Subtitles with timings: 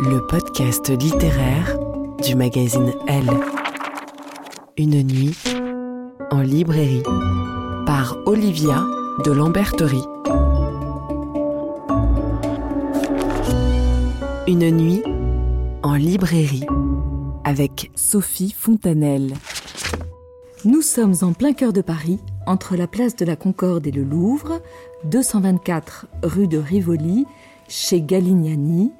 [0.00, 1.78] Le podcast littéraire
[2.24, 3.30] du magazine Elle.
[4.76, 5.38] Une nuit
[6.32, 7.04] en librairie
[7.86, 8.84] par Olivia
[9.24, 10.02] de Lamberterie.
[14.48, 15.04] Une nuit
[15.84, 16.66] en librairie
[17.44, 19.34] avec Sophie Fontanelle.
[20.64, 24.02] Nous sommes en plein cœur de Paris, entre la place de la Concorde et le
[24.02, 24.60] Louvre,
[25.04, 27.26] 224 rue de Rivoli,
[27.68, 28.92] chez Galignani,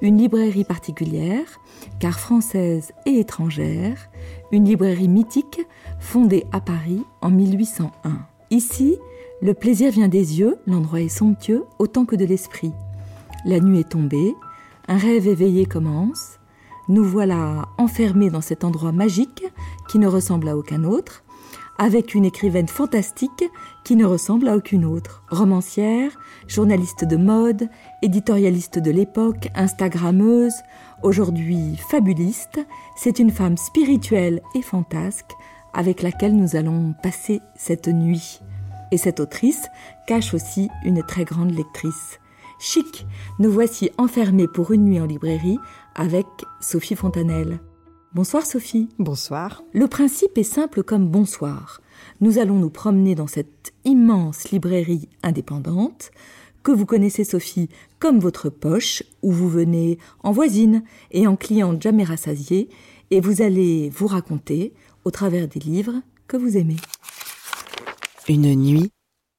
[0.00, 1.60] une librairie particulière,
[2.00, 4.08] car française et étrangère,
[4.50, 5.60] une librairie mythique
[6.00, 8.18] fondée à Paris en 1801.
[8.50, 8.96] Ici,
[9.40, 12.72] le plaisir vient des yeux, l'endroit est somptueux autant que de l'esprit.
[13.44, 14.34] La nuit est tombée,
[14.88, 16.38] un rêve éveillé commence.
[16.88, 19.44] Nous voilà enfermés dans cet endroit magique
[19.88, 21.22] qui ne ressemble à aucun autre,
[21.78, 23.44] avec une écrivaine fantastique
[23.84, 25.24] qui ne ressemble à aucune autre.
[25.30, 27.68] Romancière, journaliste de mode,
[28.02, 30.54] éditorialiste de l'époque, instagrammeuse,
[31.02, 32.60] aujourd'hui fabuliste,
[32.96, 35.32] c'est une femme spirituelle et fantasque
[35.74, 38.40] avec laquelle nous allons passer cette nuit.
[38.90, 39.66] Et cette autrice
[40.06, 42.18] cache aussi une très grande lectrice.
[42.58, 43.06] Chic,
[43.38, 45.58] nous voici enfermés pour une nuit en librairie
[45.96, 46.26] avec
[46.60, 47.58] Sophie Fontanelle.
[48.14, 48.88] Bonsoir Sophie.
[48.98, 49.62] Bonsoir.
[49.72, 51.81] Le principe est simple comme bonsoir.
[52.22, 56.12] Nous allons nous promener dans cette immense librairie indépendante
[56.62, 57.68] que vous connaissez Sophie
[57.98, 62.68] comme votre poche où vous venez en voisine et en cliente jamais rassasiée
[63.10, 64.72] et vous allez vous raconter
[65.04, 65.94] au travers des livres
[66.28, 66.76] que vous aimez.
[68.28, 68.92] Une nuit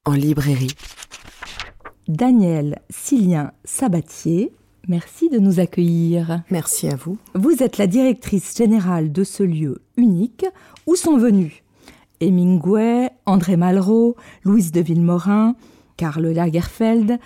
[0.03, 0.75] en librairie.
[2.09, 4.51] Daniel Silien Sabatier,
[4.89, 6.43] merci de nous accueillir.
[6.51, 7.17] Merci à vous.
[7.33, 10.45] Vous êtes la directrice générale de ce lieu unique
[10.85, 11.62] où sont venus
[12.27, 15.55] Hemingway, André Malraux, Louise de Villemorin,
[15.97, 17.19] Karl Lagerfeld,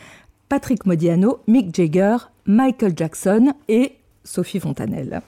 [0.49, 3.93] Patrick Modiano, Mick Jagger, Michael Jackson et
[4.23, 5.21] Sophie Fontanelle.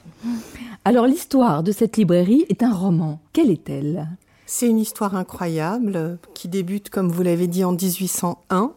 [0.84, 3.20] Alors l'histoire de cette librairie est un roman.
[3.32, 4.08] Quelle est-elle?
[4.46, 8.72] C'est une histoire incroyable qui débute, comme vous l'avez dit, en 1801,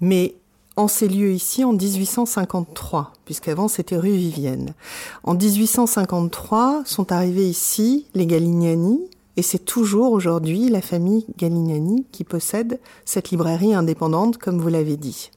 [0.00, 0.34] mais
[0.76, 4.74] en ces lieux ici en 1853, puisqu'avant c'était rue Vivienne.
[5.22, 9.00] En 1853 sont arrivés ici les Galignani,
[9.36, 14.96] et c'est toujours aujourd'hui la famille Galignani qui possède cette librairie indépendante, comme vous l'avez
[14.96, 15.30] dit.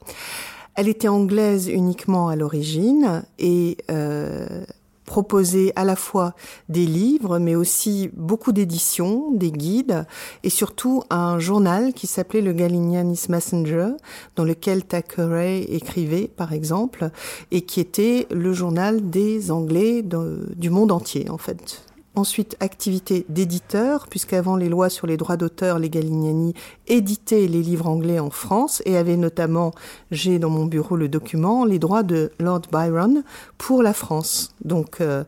[0.75, 4.63] Elle était anglaise uniquement à l'origine et euh,
[5.05, 6.35] proposait à la fois
[6.69, 10.05] des livres, mais aussi beaucoup d'éditions, des guides,
[10.43, 13.93] et surtout un journal qui s'appelait le Galignani's Messenger,
[14.35, 17.09] dans lequel Thackeray écrivait, par exemple,
[17.49, 21.81] et qui était le journal des Anglais du monde entier, en fait
[22.17, 26.53] ensuite activité d'éditeur, puisqu'avant les lois sur les droits d'auteur, les Galignani
[26.87, 29.71] éditaient les livres anglais en France et avaient notamment,
[30.11, 33.23] j'ai dans mon bureau le document, les droits de Lord Byron
[33.57, 34.51] pour la France.
[34.65, 35.23] Donc, euh,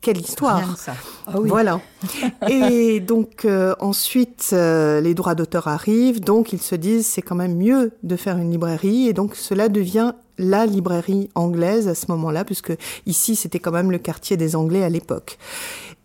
[0.00, 0.94] quelle histoire ça.
[1.26, 1.48] Ah oui.
[1.48, 1.80] Voilà.
[2.48, 7.34] Et donc euh, ensuite, euh, les droits d'auteur arrivent, donc ils se disent c'est quand
[7.34, 12.06] même mieux de faire une librairie, et donc cela devient la librairie anglaise à ce
[12.08, 12.72] moment-là, puisque
[13.04, 15.36] ici c'était quand même le quartier des Anglais à l'époque.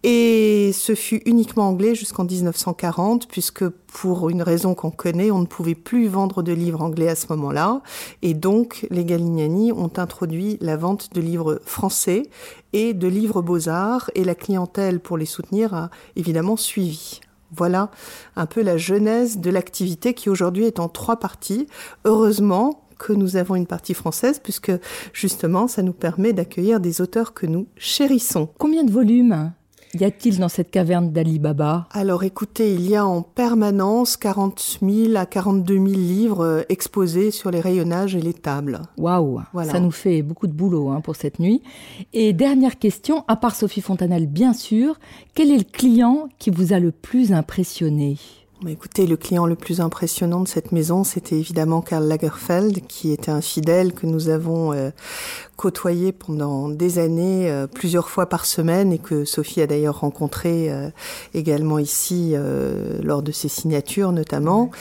[0.07, 5.48] Et ce fut uniquement anglais jusqu'en 1940, puisque pour une raison qu'on connaît, on ne
[5.48, 7.81] pouvait plus vendre de livres anglais à ce moment-là.
[8.22, 12.22] Et donc, les Galignani ont introduit la vente de livres français
[12.72, 17.19] et de livres beaux-arts, et la clientèle pour les soutenir a évidemment suivi.
[17.56, 17.90] Voilà
[18.36, 21.66] un peu la genèse de l'activité qui aujourd'hui est en trois parties.
[22.04, 24.72] Heureusement que nous avons une partie française puisque
[25.13, 28.50] justement ça nous permet d'accueillir des auteurs que nous chérissons.
[28.60, 29.52] Combien de volumes?
[30.00, 31.88] Y a-t-il dans cette caverne d'Ali Baba?
[31.92, 37.31] Alors écoutez, il y a en permanence 40 000 à 42 000 livres euh, exposés
[37.31, 38.81] sur les rayonnages et les tables.
[38.97, 39.71] Waouh, Voilà.
[39.71, 41.62] ça nous fait beaucoup de boulot hein, pour cette nuit.
[42.13, 45.00] Et dernière question, à part Sophie Fontanelle, bien sûr,
[45.33, 48.18] quel est le client qui vous a le plus impressionné?
[48.62, 53.12] Bah, écoutez, le client le plus impressionnant de cette maison, c'était évidemment Karl Lagerfeld, qui
[53.12, 54.92] était un fidèle que nous avons euh,
[55.56, 60.72] côtoyé pendant des années, euh, plusieurs fois par semaine, et que Sophie a d'ailleurs rencontré
[60.72, 60.90] euh,
[61.34, 64.72] également ici euh, lors de ses signatures notamment.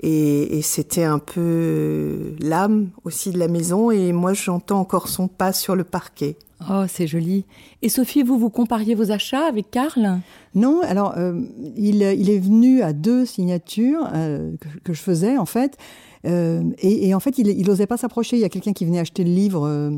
[0.00, 5.28] Et, et c'était un peu l'âme aussi de la maison, et moi j'entends encore son
[5.28, 6.36] pas sur le parquet.
[6.70, 7.44] Oh, c'est joli.
[7.82, 10.20] Et Sophie, vous, vous compariez vos achats avec Karl?
[10.54, 11.38] Non, alors euh,
[11.76, 15.76] il, il est venu à deux signatures euh, que, que je faisais en fait,
[16.26, 18.36] Euh, et, et en fait il, il osait pas s'approcher.
[18.36, 19.66] Il y a quelqu'un qui venait acheter le livre.
[19.66, 19.90] euh,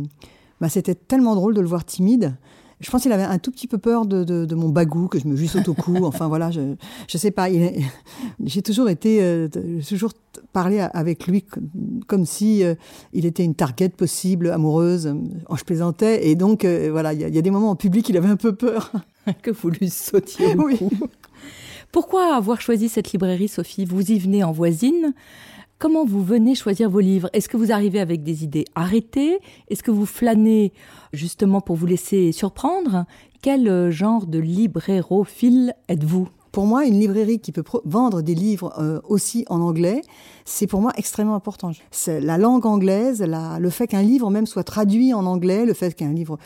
[0.61, 2.37] bah, c'était tellement drôle de le voir timide.
[2.81, 5.19] Je pense qu'il avait un tout petit peu peur de, de, de mon bagou, que
[5.19, 5.97] je me juste au cou.
[6.05, 6.75] enfin voilà, je
[7.09, 7.49] je sais pas.
[8.45, 9.49] J'ai toujours été, euh,
[9.89, 10.13] toujours
[10.53, 11.45] parlé avec lui
[12.07, 12.63] comme, si
[13.13, 15.13] il était une target possible, amoureuse.
[15.57, 18.09] Je plaisantais et donc voilà, il y, a- il y a des moments en public,
[18.09, 18.93] il avait un peu peur.
[19.43, 20.79] que vous lui sautiez au Oui.
[20.79, 20.91] cou.
[21.91, 23.85] Pourquoi avoir choisi cette librairie, Sophie?
[23.87, 25.15] Vous y venez en voisine.
[25.79, 27.31] Comment vous venez choisir vos livres?
[27.33, 29.39] Est-ce que vous arrivez avec des idées arrêtées?
[29.69, 30.73] Est-ce que vous flânez
[31.13, 33.05] justement pour vous laisser surprendre?
[33.43, 36.29] Quel euh, genre de librérophile êtes-vous?
[36.51, 40.01] Pour moi, une librairie qui peut vendre des livres euh, aussi en anglais,
[40.45, 41.71] c'est pour moi extrêmement important.
[41.93, 45.75] C'est la langue anglaise, la- le fait qu'un livre même soit traduit en anglais, le
[45.75, 46.39] fait qu'un livre...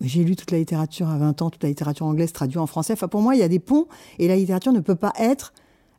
[0.00, 2.94] J'ai lu toute la littérature à 20 ans, toute la littérature anglaise traduite en français.
[2.94, 3.86] Enfin, pour moi, il y a des ponts
[4.18, 5.52] et la littérature ne peut pas être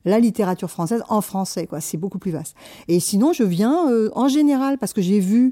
[0.06, 1.80] la littérature française en français, quoi.
[1.82, 2.56] C'est beaucoup plus vaste.
[2.88, 5.52] Et sinon, je viens euh, en général parce que j'ai vu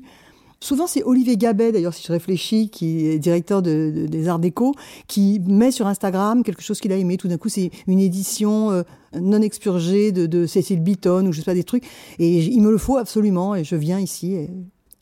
[0.63, 4.37] Souvent, c'est Olivier Gabet, d'ailleurs, si je réfléchis, qui est directeur de- de- des Arts
[4.37, 4.75] Déco,
[5.07, 7.17] qui met sur Instagram quelque chose qu'il a aimé.
[7.17, 8.83] Tout d'un coup, c'est une édition euh,
[9.19, 11.83] non expurgée de, de Cécile Beaton ou je sais pas des trucs.
[12.19, 13.55] Et il me le faut absolument.
[13.55, 14.37] Et je viens ici.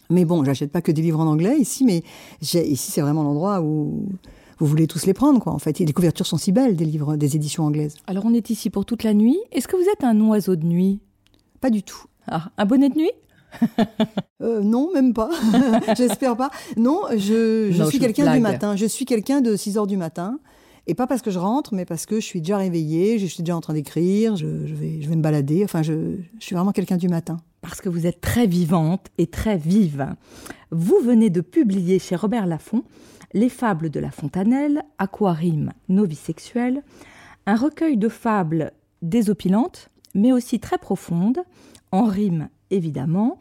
[0.10, 2.04] Mais bon, j'achète pas que des livres en anglais ici, mais
[2.42, 4.06] ici, c'est vraiment l'endroit où
[4.60, 5.54] vous voulez tous les prendre, quoi.
[5.54, 7.96] En fait, et les couvertures sont si belles des livres, des éditions anglaises.
[8.08, 9.38] Alors on est ici pour toute la nuit.
[9.52, 11.00] Est-ce que vous êtes un oiseau de nuit?
[11.62, 12.04] Pas du tout.
[12.28, 13.12] Ah, Un bonnet de nuit?
[14.42, 15.30] Euh, non, même pas.
[15.98, 16.50] J'espère pas.
[16.78, 18.78] Non, je, je Non, suis je quelqu'un du matin.
[18.78, 20.40] Je suis quelqu'un de 6 heures du matin.
[20.88, 23.44] Et pas parce que je rentre, mais parce que je suis déjà réveillée, je suis
[23.44, 25.64] déjà en train d'écrire, je, je vais, je vais me balader.
[25.66, 27.38] Enfin, je, je suis vraiment quelqu'un du matin.
[27.62, 30.16] parce que vous êtes très vivante et très vive.
[30.72, 32.84] Vous venez de publier chez Robert Laffont
[33.34, 35.74] Les fables de la Fontanelle, Aquarime,
[36.14, 36.84] sexuelles,
[37.46, 38.72] un recueil de fables
[39.02, 41.40] désopilantes, mais aussi très profondes,
[41.92, 43.38] en rime évidemment.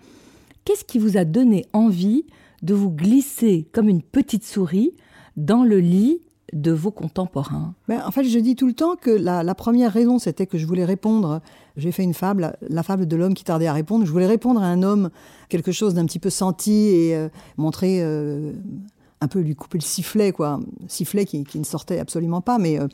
[0.65, 2.25] Qu'est-ce qui vous a donné envie
[2.63, 4.93] de vous glisser comme une petite souris
[5.37, 6.21] dans le lit
[6.53, 7.75] de vos contemporains?
[7.89, 10.59] Ben, en fait, je dis tout le temps que la, la première raison, c'était que
[10.59, 11.41] je voulais répondre.
[11.77, 14.05] J'ai fait une fable, la fable de l'homme qui tardait à répondre.
[14.05, 15.11] Je voulais répondre à un homme
[15.49, 18.53] quelque chose d'un petit peu senti et euh, montrer euh,
[19.21, 20.61] un peu lui couper le sifflet, quoi.
[20.87, 22.87] Sifflet qui, qui ne sortait absolument pas, mais euh,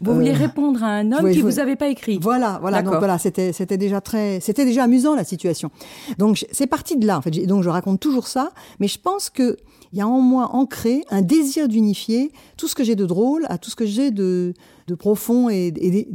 [0.00, 2.58] Vous euh, voulez répondre à un homme ouais, qui vous veux- avait pas écrit Voilà,
[2.60, 2.82] voilà.
[2.82, 5.70] Donc voilà, c'était c'était déjà très, c'était déjà amusant la situation.
[6.18, 7.18] Donc c'est parti de là.
[7.18, 9.56] En fait, donc je raconte toujours ça, mais je pense que
[9.92, 13.46] il y a en moi ancré un désir d'unifier tout ce que j'ai de drôle
[13.48, 14.54] à tout ce que j'ai de
[14.88, 16.08] de profond et, et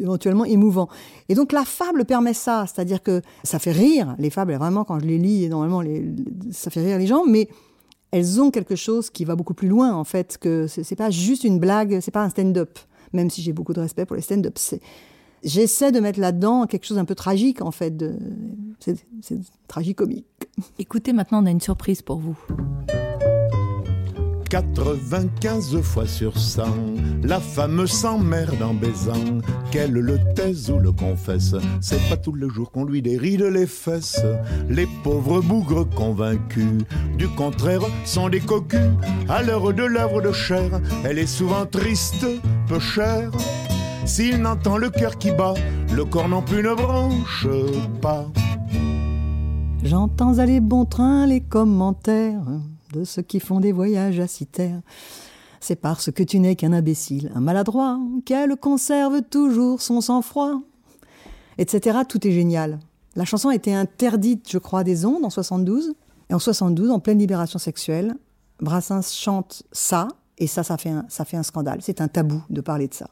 [0.00, 0.88] éventuellement émouvant.
[1.28, 4.14] Et donc la fable permet ça, c'est-à-dire que ça fait rire.
[4.18, 6.04] Les fables, vraiment, quand je les lis, et normalement, les,
[6.50, 7.48] ça fait rire les gens, mais
[8.10, 11.44] elles ont quelque chose qui va beaucoup plus loin en fait que c'est pas juste
[11.44, 12.78] une blague, c'est pas un stand-up.
[13.12, 14.80] Même si j'ai beaucoup de respect pour les stand-up, c'est
[15.44, 17.96] j'essaie de mettre là-dedans quelque chose d'un peu tragique en fait.
[17.96, 18.16] de-
[18.80, 20.26] C'est c'est tragicomique.
[20.78, 22.38] Écoutez, maintenant on a une surprise pour vous.
[24.48, 26.62] 95 fois sur 100,
[27.22, 29.40] la femme s'emmerde en baisant,
[29.70, 31.54] qu'elle le taise ou le confesse.
[31.80, 34.24] C'est pas tous les jours qu'on lui déride les fesses.
[34.68, 36.84] Les pauvres bougres convaincus
[37.18, 38.80] du contraire sont des cocus.
[39.28, 42.26] À l'heure de l'œuvre de chair, elle est souvent triste,
[42.68, 43.30] peu chère.
[44.06, 45.54] S'il n'entend le cœur qui bat,
[45.94, 47.46] le corps non plus ne branche
[48.00, 48.26] pas.
[49.84, 52.44] J'entends aller bon train les commentaires
[52.92, 54.80] de ceux qui font des voyages à Citerre.
[55.60, 60.60] C'est parce que tu n'es qu'un imbécile, un maladroit, qu'elle conserve toujours son sang-froid.
[61.58, 61.98] Etc.
[62.08, 62.78] Tout est génial.
[63.16, 65.94] La chanson a été interdite, je crois, des ondes en 72.
[66.30, 68.14] Et en 72, en pleine libération sexuelle,
[68.60, 71.80] Brassens chante ça, et ça, ça fait un, ça fait un scandale.
[71.82, 73.08] C'est un tabou de parler de ça.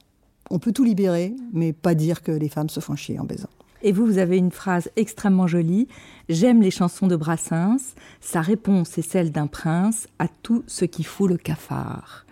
[0.50, 3.48] On peut tout libérer, mais pas dire que les femmes se font chier en baisant.
[3.82, 5.88] Et vous, vous avez une phrase extrêmement jolie.
[6.28, 7.94] J'aime les chansons de Brassens.
[8.20, 12.26] Sa réponse est celle d'un prince à tout ce qui fout le cafard.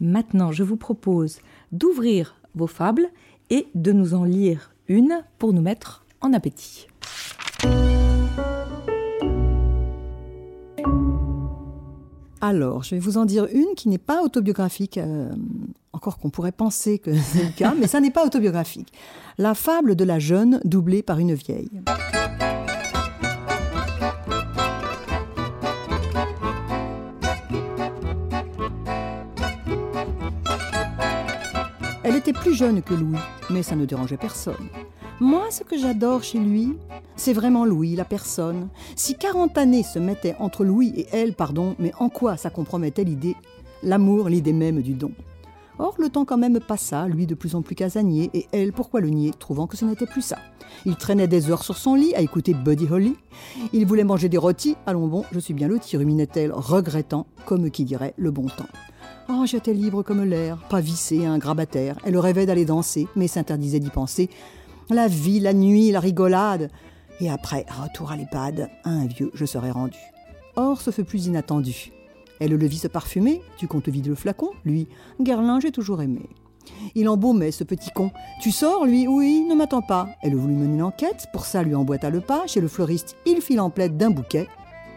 [0.00, 1.40] Maintenant, je vous propose
[1.72, 3.08] d'ouvrir vos fables
[3.50, 6.86] et de nous en lire une pour nous mettre en appétit.
[12.40, 15.28] Alors, je vais vous en dire une qui n'est pas autobiographique, euh,
[15.92, 18.92] encore qu'on pourrait penser que c'est le cas, mais ça n'est pas autobiographique.
[19.38, 21.70] La fable de la jeune doublée par une vieille.
[32.40, 33.18] Plus jeune que Louis,
[33.50, 34.68] mais ça ne dérangeait personne.
[35.20, 36.76] Moi, ce que j'adore chez lui,
[37.16, 38.68] c'est vraiment Louis, la personne.
[38.94, 43.04] Si 40 années se mettaient entre Louis et elle, pardon, mais en quoi ça compromettait
[43.04, 43.34] l'idée
[43.82, 45.10] L'amour, l'idée même du don?
[45.80, 49.00] Or, le temps quand même passa, lui de plus en plus casanier, et elle, pourquoi
[49.00, 50.38] le nier, trouvant que ce n'était plus ça?
[50.86, 53.16] Il traînait des heures sur son lit à écouter Buddy Holly.
[53.72, 54.76] Il voulait manger des rôtis.
[54.86, 58.66] Allons bon, je suis bien loti, ruminait-elle, regrettant, comme qui dirait, le bon temps.
[59.30, 61.98] Oh, j'étais libre comme l'air, pas vissé à un grabataire.
[62.02, 64.30] Elle rêvait d'aller danser, mais s'interdisait d'y penser.
[64.88, 66.70] La vie, la nuit, la rigolade.
[67.20, 69.98] Et après, retour à l'EHPAD, à un vieux, je serais rendu.
[70.56, 71.92] Or, ce fut plus inattendu.
[72.40, 74.88] Elle le vit se parfumer, tu comptes vider le flacon, lui,
[75.20, 76.22] Guerlain, j'ai toujours aimé.
[76.94, 78.10] Il embaumait ce petit con.
[78.40, 80.08] Tu sors, lui Oui, ne m'attends pas.
[80.22, 82.46] Elle voulut mener une enquête, pour ça lui emboîta le pas.
[82.46, 84.48] Chez le fleuriste, il fit l'emplette d'un bouquet.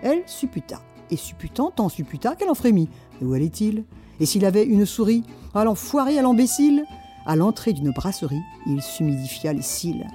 [0.04, 0.82] Elle supputa.
[1.10, 2.90] Et supputant, tant supputa qu'elle en frémit.
[3.22, 3.84] Où allait-il
[4.22, 5.24] Et s'il avait une souris
[5.54, 6.86] À l'enfoiré, à l'imbécile
[7.26, 10.08] À l'entrée d'une brasserie, il s'humidifia les cils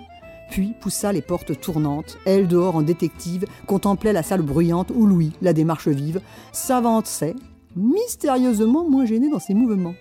[0.49, 2.19] puis poussa les portes tournantes.
[2.25, 6.21] Elle, dehors en détective, contemplait la salle bruyante où Louis, la démarche vive,
[6.53, 7.35] s'avançait,
[7.75, 9.95] mystérieusement moins gêné dans ses mouvements.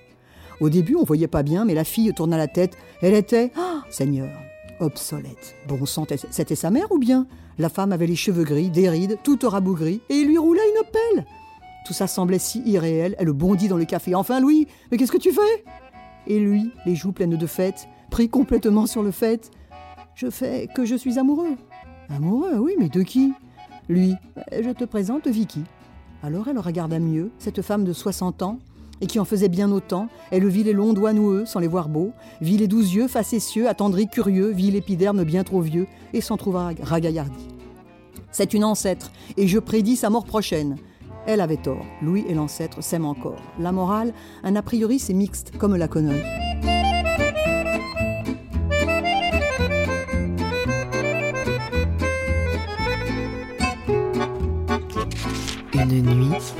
[0.61, 2.77] Au début, on voyait pas bien, mais la fille tourna la tête.
[3.01, 4.29] Elle était, ah, Seigneur,
[4.79, 5.55] obsolète.
[5.67, 7.27] Bon sang, c'était sa mère ou bien?
[7.57, 10.91] La femme avait les cheveux gris, des rides, toute rabougrie, et il lui roulait une
[10.91, 11.25] pelle.
[11.85, 13.15] Tout ça semblait si irréel.
[13.19, 14.15] Elle bondit dans le café.
[14.15, 15.63] Enfin, Louis, mais qu'est-ce que tu fais?
[16.27, 19.51] Et lui, les joues pleines de fête, pris complètement sur le fait.
[20.15, 21.55] Je fais que je suis amoureux.
[22.09, 23.33] Amoureux, oui, mais de qui?
[23.87, 24.15] Lui.
[24.51, 25.63] Je te présente Vicky.
[26.23, 28.57] Alors elle regarda mieux, cette femme de 60 ans,
[29.01, 30.07] et qui en faisait bien autant.
[30.31, 33.69] Elle vit les longs doigts noueux sans les voir beaux, vit les douze yeux facétieux,
[33.69, 37.47] attendris, curieux, vit l'épiderme bien trop vieux, et s'en trouva ragaillardi.
[38.31, 40.77] C'est une ancêtre, et je prédis sa mort prochaine.
[41.27, 43.41] Elle avait tort, Louis et l'ancêtre s'aiment encore.
[43.59, 44.13] La morale,
[44.43, 46.21] un a priori, c'est mixte, comme la connerie.
[55.73, 56.53] Une nuit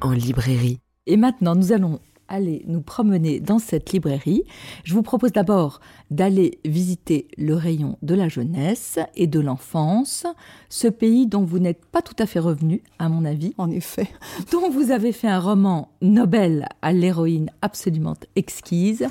[0.00, 0.78] en librairie.
[1.06, 4.44] Et maintenant, nous allons aller nous promener dans cette librairie.
[4.84, 10.24] Je vous propose d'abord d'aller visiter le rayon de la jeunesse et de l'enfance,
[10.70, 13.52] ce pays dont vous n'êtes pas tout à fait revenu, à mon avis.
[13.58, 14.08] En effet.
[14.52, 19.08] Dont vous avez fait un roman Nobel à l'héroïne absolument exquise.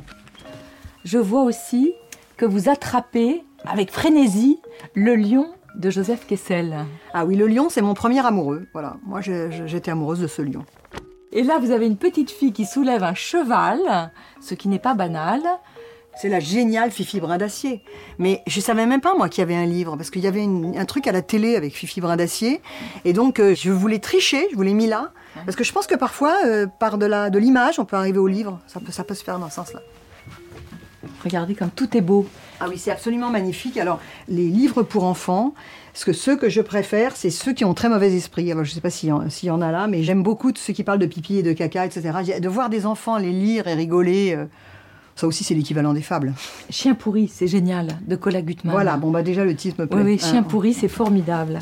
[1.05, 1.95] Je vois aussi
[2.37, 4.61] que vous attrapez avec frénésie
[4.95, 6.77] le lion de Joseph Kessel.
[7.13, 8.67] Ah oui, le lion, c'est mon premier amoureux.
[8.73, 10.65] Voilà, moi j'étais amoureuse de ce lion.
[11.33, 13.81] Et là, vous avez une petite fille qui soulève un cheval,
[14.41, 15.41] ce qui n'est pas banal.
[16.21, 17.83] C'est la géniale Fifi Brin d'Acier.
[18.19, 20.43] Mais je savais même pas, moi, qu'il y avait un livre, parce qu'il y avait
[20.43, 22.61] une- un truc à la télé avec Fifi Brin d'Acier.
[23.07, 25.13] Et donc, euh, je voulais tricher, je voulais mis là.
[25.47, 28.19] Parce que je pense que parfois, euh, par de la- de l'image, on peut arriver
[28.19, 28.61] au livre.
[28.67, 29.81] Ça peut, ça peut se faire dans ce sens-là.
[31.25, 32.27] Regardez comme tout est beau.
[32.65, 33.77] Ah oui, c'est absolument magnifique.
[33.77, 35.53] Alors, les livres pour enfants,
[35.93, 38.51] parce que ceux que je préfère, c'est ceux qui ont très mauvais esprit.
[38.53, 40.73] Alors, je ne sais pas s'il y, y en a là, mais j'aime beaucoup ceux
[40.73, 42.39] qui parlent de pipi et de caca, etc.
[42.41, 44.45] De voir des enfants les lire et rigoler, euh,
[45.17, 46.35] ça aussi, c'est l'équivalent des fables.
[46.71, 48.73] Chien pourri, c'est génial, de Cola Gutmann.
[48.73, 49.99] Voilà, bon, bah déjà, le titre me plaît.
[49.99, 50.43] Oui, oui, Chien Hein.
[50.45, 51.59] pourri, c'est formidable.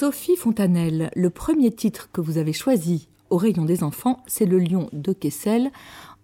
[0.00, 4.58] Sophie Fontanelle, le premier titre que vous avez choisi au rayon des enfants, c'est Le
[4.58, 5.70] Lion de Kessel,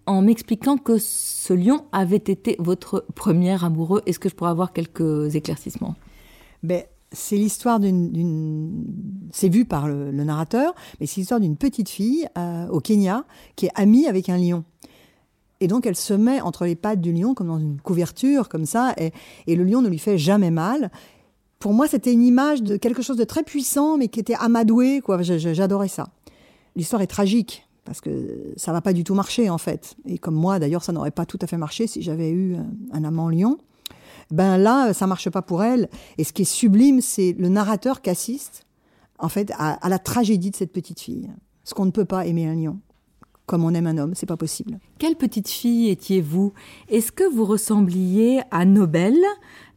[0.07, 4.01] en m'expliquant que ce lion avait été votre premier amoureux.
[4.07, 5.93] Est-ce que je pourrais avoir quelques éclaircissements?
[6.63, 8.83] Ben, c'est l'histoire d'une,
[9.31, 13.67] C'est vu par le, narrateur, mais c'est l'histoire d'une petite fille euh, au Kenya qui
[13.67, 14.63] est amie avec un lion.
[15.59, 18.65] Et donc elle se met entre les pattes du lion comme dans une couverture, comme
[18.65, 20.89] ça, et le lion ne lui fait jamais mal.
[21.59, 25.01] Pour moi, c'était une image de quelque chose de très puissant, mais qui était amadoué,
[25.01, 25.21] quoi.
[25.21, 26.09] J'adorais ça.
[26.75, 29.95] L'histoire est tragique, parce que ça va pas du tout marcher, en fait.
[30.05, 32.55] Et comme moi, d'ailleurs, ça n'aurait pas tout à fait marché si j'avais eu
[32.91, 33.57] un, amant lion.
[34.29, 35.89] Ben là, ça marche pas pour elle.
[36.17, 38.65] Et ce qui est sublime, c'est le narrateur qui assiste,
[39.17, 41.29] en fait, à, à la tragédie de cette petite fille.
[41.63, 42.79] Parce qu'on ne peut pas aimer un lion
[43.47, 44.77] comme on aime un homme, c'est pas possible.
[44.99, 46.53] Quelle petite fille étiez-vous?
[46.89, 49.17] Est-ce que vous ressembliez à Nobel,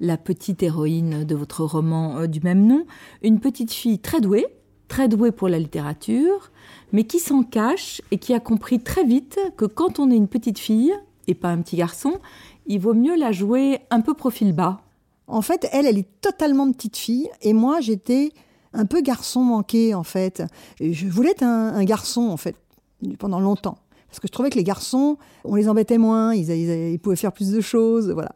[0.00, 2.84] la petite héroïne de votre roman euh, du même nom?
[3.22, 4.46] Une petite fille très douée,
[4.88, 6.50] très douée pour la littérature,
[6.92, 10.28] mais qui s'en cache et qui a compris très vite que quand on est une
[10.28, 10.92] petite fille
[11.28, 12.14] et pas un petit garçon,
[12.66, 14.80] il vaut mieux la jouer un peu profil bas.
[15.28, 18.32] En fait, elle, elle est totalement petite fille, et moi, j'étais
[18.72, 20.42] un peu garçon manqué, en fait.
[20.80, 22.56] Je voulais être un, un garçon, en fait,
[23.18, 23.78] pendant longtemps.
[24.08, 27.32] Parce que je trouvais que les garçons, on les embêtait moins, ils, ils- pouvaient faire
[27.32, 28.32] plus de choses, voilà.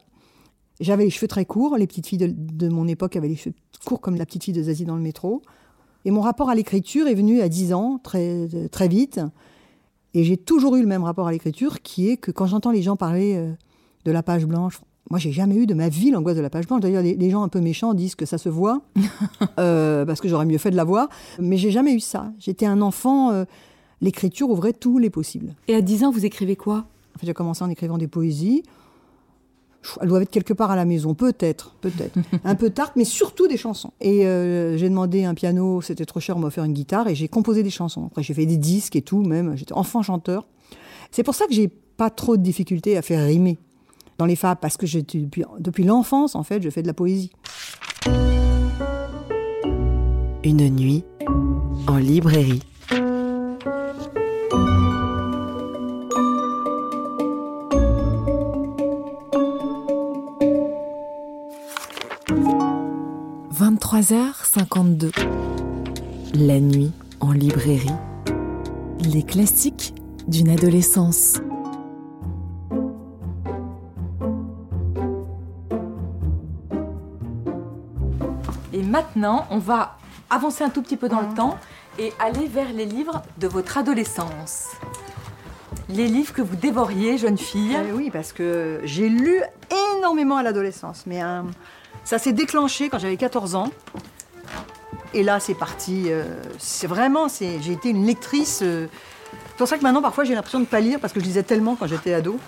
[0.79, 3.55] J'avais les cheveux très courts, les petites filles de, de mon époque avaient les cheveux
[3.85, 5.41] courts comme la petite fille de Zazie dans le métro.
[6.05, 9.19] Et mon rapport à l'écriture est venu à 10 ans, très, très vite.
[10.13, 12.81] Et j'ai toujours eu le même rapport à l'écriture, qui est que quand j'entends les
[12.81, 13.51] gens parler euh,
[14.05, 16.67] de la page blanche, moi j'ai jamais eu de ma vie l'angoisse de la page
[16.67, 16.81] blanche.
[16.81, 18.81] D'ailleurs, les, les gens un peu méchants disent que ça se voit,
[19.59, 21.09] euh, parce que j'aurais mieux fait de la voir.
[21.39, 22.31] Mais j'ai jamais eu ça.
[22.39, 23.45] J'étais un enfant, euh,
[24.01, 25.55] l'écriture ouvrait tous les possibles.
[25.67, 26.87] Et à 10 ans, vous écrivez quoi?
[27.15, 28.63] En fait, j'ai commencé en écrivant des poésies.
[30.01, 32.17] Elles doivent être quelque part à la maison, peut-être, peut-être.
[32.43, 33.91] un peu tard, mais surtout des chansons.
[34.01, 37.15] Et euh, j'ai demandé un piano, c'était trop cher, on m'a offert une guitare, et
[37.15, 38.07] j'ai composé des chansons.
[38.07, 39.55] Après, j'ai fait des disques et tout, même.
[39.55, 40.47] J'étais enfant chanteur.
[41.11, 43.57] C'est pour ça que j'ai pas trop de difficultés à faire rimer
[44.17, 46.93] dans les fables, parce que j'étais depuis, depuis l'enfance, en fait, je fais de la
[46.93, 47.31] poésie.
[50.43, 51.03] Une nuit
[51.87, 52.61] en librairie.
[63.75, 65.11] «23h52.
[66.33, 67.89] La nuit en librairie.
[69.11, 69.93] Les classiques
[70.27, 71.41] d'une adolescence.
[78.71, 79.97] Et maintenant, on va
[80.29, 81.57] avancer un tout petit peu dans le temps
[81.99, 84.69] et aller vers les livres de votre adolescence.
[85.89, 87.77] Les livres que vous dévoriez, jeune fille.
[87.89, 89.41] Eh oui, parce que j'ai lu
[89.97, 91.41] énormément à l'adolescence, mais euh,
[92.05, 93.71] ça s'est déclenché quand j'avais 14 ans.
[95.13, 96.03] Et là, c'est parti.
[96.07, 96.23] euh,
[96.59, 98.61] c'est vraiment, c'est, j'ai été une lectrice.
[98.61, 98.87] euh,
[99.49, 101.25] c'est pour ça que maintenant, parfois, j'ai l'impression de ne pas lire parce que je
[101.25, 102.39] lisais tellement quand j'étais ado.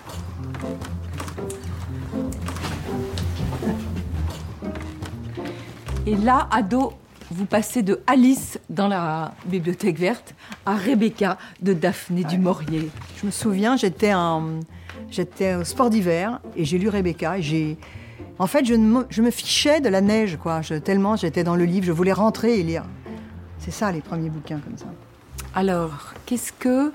[6.06, 6.92] Et là, ado,
[7.30, 12.90] vous passez de Alice dans la bibliothèque verte à Rebecca de Daphné du Maurier.
[13.20, 14.12] Je me souviens, j'étais,
[15.10, 17.38] j'étais au sport d'hiver et j'ai lu Rebecca.
[17.38, 17.78] Et j'ai,
[18.38, 20.62] en fait, je, ne me, je me fichais de la neige, quoi.
[20.62, 22.84] Je- tellement j'étais dans le livre, je voulais rentrer et lire.
[23.58, 24.86] C'est ça, les premiers bouquins comme ça.
[25.54, 26.92] Alors, qu'est-ce que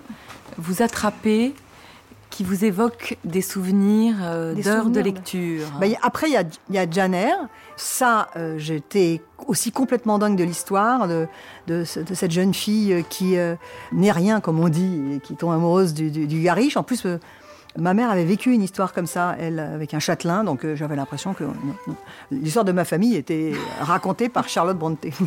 [0.57, 1.53] vous attrapez
[2.29, 5.65] qui vous évoquent des souvenirs euh, Des d'heures de souvenirs, lecture?
[5.79, 7.31] Bah, y- après, il y a, il y a Janer.
[7.75, 11.27] Ça, euh, j'étais aussi complètement dingue de l'histoire, de,
[11.67, 13.55] de, ce- de cette jeune fille euh, qui euh,
[13.91, 16.49] n'est rien, comme on dit, et qui tombe amoureuse du, du.
[16.75, 17.05] En plus,
[17.77, 20.95] ma mère avait vécu une histoire comme ça, elle, avec un châtelain, donc euh, j'avais
[20.95, 21.55] l'impression que non.
[22.31, 25.11] l'histoire de ma famille était racontée par Charlotte Brontë.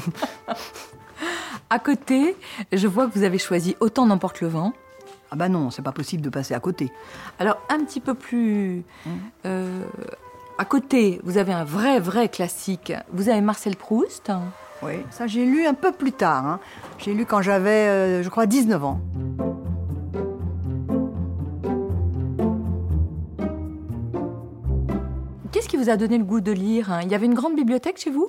[1.69, 2.37] À côté,
[2.73, 4.73] je vois que vous avez choisi Autant n'emporte le vent.
[5.33, 6.93] ah bah non, c'est pas possible de passer à côté.
[7.41, 8.85] Alors, un petit peu plus.
[9.47, 9.83] euh,
[10.59, 12.93] à côté, vous avez un vrai, vrai classique.
[13.13, 14.31] Vous avez Marcel Proust.
[14.83, 16.47] Oui, ça j'ai lu un peu plus tard.
[16.47, 16.61] hein.
[16.99, 19.01] J'ai lu quand j'avais, euh, je crois, 19 ans.
[25.57, 27.01] Qu'est-ce qui vous a donné le goût de lire hein?
[27.03, 28.29] Il y avait une grande bibliothèque chez vous?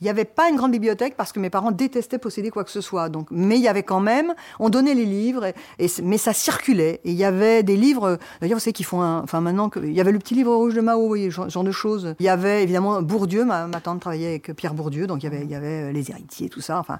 [0.00, 2.72] Il n'y avait pas une grande bibliothèque parce que mes parents détestaient posséder quoi que
[2.72, 3.08] ce soit.
[3.08, 6.18] Donc, mais il y avait quand même, on donnait les livres, et, et c- mais
[6.18, 7.00] ça circulait.
[7.04, 9.78] Et il y avait des livres, d'ailleurs, vous savez qu'ils font un, enfin maintenant, que,
[9.78, 12.16] il y avait le petit livre rouge de Mao, ce genre, genre de choses.
[12.18, 15.28] Il y avait évidemment Bourdieu, ma, ma tante travaillait avec Pierre Bourdieu, donc il y
[15.28, 16.80] avait, il y avait euh, les héritiers, tout ça.
[16.80, 16.98] Enfin,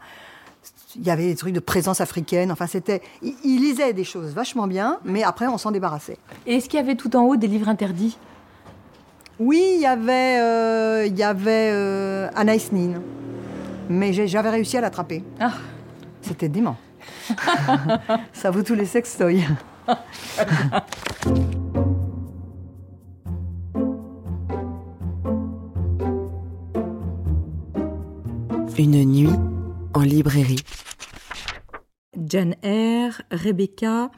[0.94, 2.52] il y avait des trucs de présence africaine.
[2.52, 6.18] Enfin, c'était, il, il lisait des choses vachement bien, mais après, on s'en débarrassait.
[6.46, 8.16] Et est-ce qu'il y avait tout en haut des livres interdits?
[9.38, 13.00] Oui, il y avait, euh, il y avait euh, Anaïs Nin,
[13.88, 15.22] mais j'avais réussi à l'attraper.
[15.38, 15.52] Ah.
[16.22, 16.76] C'était dément.
[18.32, 19.44] Ça vaut tous les sextoys.
[28.78, 29.28] Une nuit
[29.92, 30.62] en librairie.
[32.16, 34.12] Jane Eyre, Rebecca.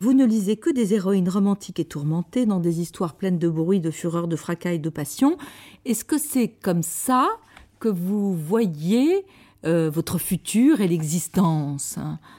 [0.00, 3.80] Vous ne lisez que des héroïnes romantiques et tourmentées dans des histoires pleines de bruit,
[3.80, 5.36] de fureur, de fracas et de passion.
[5.84, 7.28] Est-ce que c'est comme ça
[7.78, 9.24] que vous voyez
[9.66, 11.98] euh, votre futur et l'existence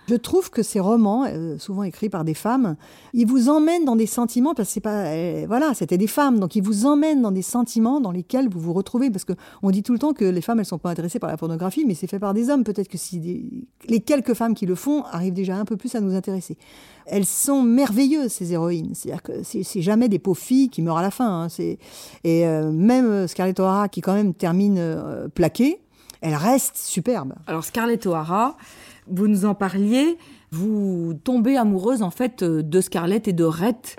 [0.10, 2.76] Je trouve que ces romans, euh, souvent écrits par des femmes,
[3.14, 6.40] ils vous emmènent dans des sentiments parce que c'est pas, euh, voilà, c'était des femmes,
[6.40, 9.12] donc ils vous emmènent dans des sentiments dans lesquels vous vous retrouvez.
[9.12, 11.30] Parce que on dit tout le temps que les femmes, elles sont pas intéressées par
[11.30, 12.64] la pornographie, mais c'est fait par des hommes.
[12.64, 15.94] Peut-être que si des- les quelques femmes qui le font arrivent déjà un peu plus
[15.96, 16.58] à nous intéresser.
[17.06, 18.92] Elles sont merveilleuses ces héroïnes.
[18.96, 21.44] C'est-à-dire que c'est jamais des pauvres filles qui meurent à la fin.
[21.44, 21.48] hein.
[22.24, 25.82] Et même Scarlett O'Hara qui quand même termine plaquée,
[26.22, 27.34] elle reste superbe.
[27.48, 28.58] Alors Scarlett O'Hara,
[29.08, 30.18] vous nous en parliez,
[30.52, 33.98] vous tombez amoureuse en fait euh, de Scarlett et de Rhett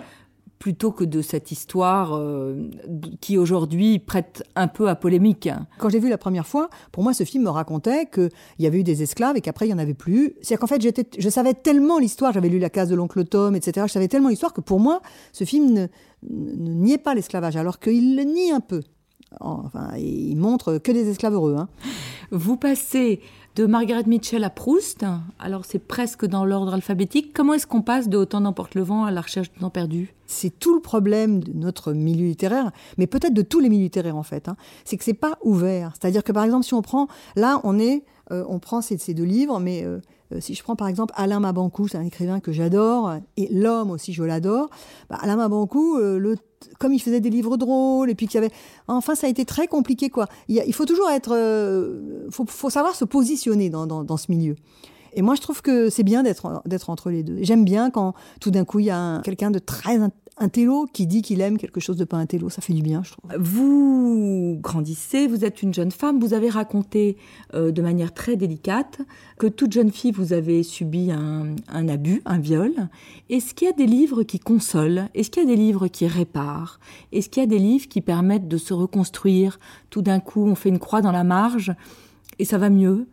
[0.63, 2.71] plutôt que de cette histoire euh,
[3.21, 5.49] qui aujourd'hui prête un peu à polémique.
[5.79, 8.31] Quand j'ai vu la première fois, pour moi, ce film me racontait qu'il
[8.61, 10.35] y avait eu des esclaves et qu'après, il n'y en avait plus.
[10.41, 13.57] C'est-à-dire qu'en fait, j'étais, je savais tellement l'histoire, j'avais lu La case de l'oncle Tom,
[13.57, 13.87] etc.
[13.89, 15.87] Je savais tellement l'histoire que pour moi, ce film ne,
[16.31, 18.83] ne niait pas l'esclavage, alors qu'il le nie un peu.
[19.41, 21.57] Enfin, il montre que des esclaves heureux.
[21.59, 21.69] Hein.
[22.31, 23.21] Vous passez
[23.55, 25.05] de Margaret Mitchell à Proust,
[25.39, 27.33] alors c'est presque dans l'ordre alphabétique.
[27.35, 30.15] Comment est-ce qu'on passe de Autant n'emporte le vent à la recherche du temps perdu?
[30.27, 34.17] C'est tout le problème de notre milieu littéraire, mais peut-être de tous les milieux littéraires
[34.17, 34.49] en fait.
[34.49, 34.57] Hein.
[34.85, 35.93] C'est que c'est pas ouvert.
[36.01, 39.13] C'est-à-dire que par exemple, si on prend, là, on est, euh, on prend ces, ces
[39.13, 40.01] deux livres, mais euh,
[40.41, 44.13] si je prends par exemple Alain Mabancou, c'est un écrivain que j'adore, et l'homme aussi,
[44.13, 44.71] je l'adore.
[45.11, 46.35] Bah, Alain Mabancou, euh,
[46.79, 48.53] comme il faisait des livres drôles et puis qu'il y avait
[48.89, 53.05] enfin ça a été très compliqué quoi il, faut toujours être euh, faut, savoir se
[53.05, 54.55] positionner dans, dans, dans ce milieu
[55.15, 58.15] et moi je trouve que c'est bien d'être d'être entre les deux j'aime bien quand
[58.41, 59.99] tout d'un coup il y a un- quelqu'un de très
[60.43, 63.03] in- intello qui dit qu'il aime quelque chose de pas intello ça fait du bien
[63.05, 63.31] je trouve.
[63.39, 67.17] Vous grandissez, vous êtes une jeune femme, vous avez raconté
[67.55, 69.01] euh, de manière très délicate
[69.39, 72.73] que toute jeune fille, vous avez subi un, un abus, un viol.
[73.31, 75.09] Est-ce qu'il y a des livres qui consolent?
[75.15, 76.79] Est-ce qu'il y a des livres qui réparent?
[77.13, 79.59] Est-ce qu'il y a des livres qui permettent de se reconstruire?
[79.91, 81.73] Tout d'un coup, on fait une croix dans la marge
[82.39, 83.07] et ça va mieux?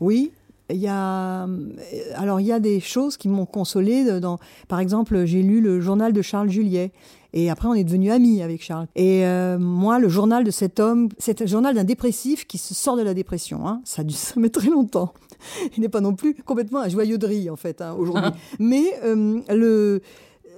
[0.00, 0.30] Oui,
[0.70, 1.68] il y a euh,
[2.14, 5.80] alors il y a des choses qui m'ont consolée dans par exemple, j'ai lu le
[5.80, 6.92] journal de Charles Juliet
[7.32, 8.86] et après on est devenus amis avec Charles.
[8.96, 12.74] Et euh, moi le journal de cet homme, c'est un journal d'un dépressif qui se
[12.74, 13.80] sort de la dépression hein.
[13.84, 15.12] Ça a dû ça met très longtemps.
[15.76, 18.30] Il n'est pas non plus complètement un joyeux de riz en fait hein, aujourd'hui.
[18.58, 20.00] Mais euh, le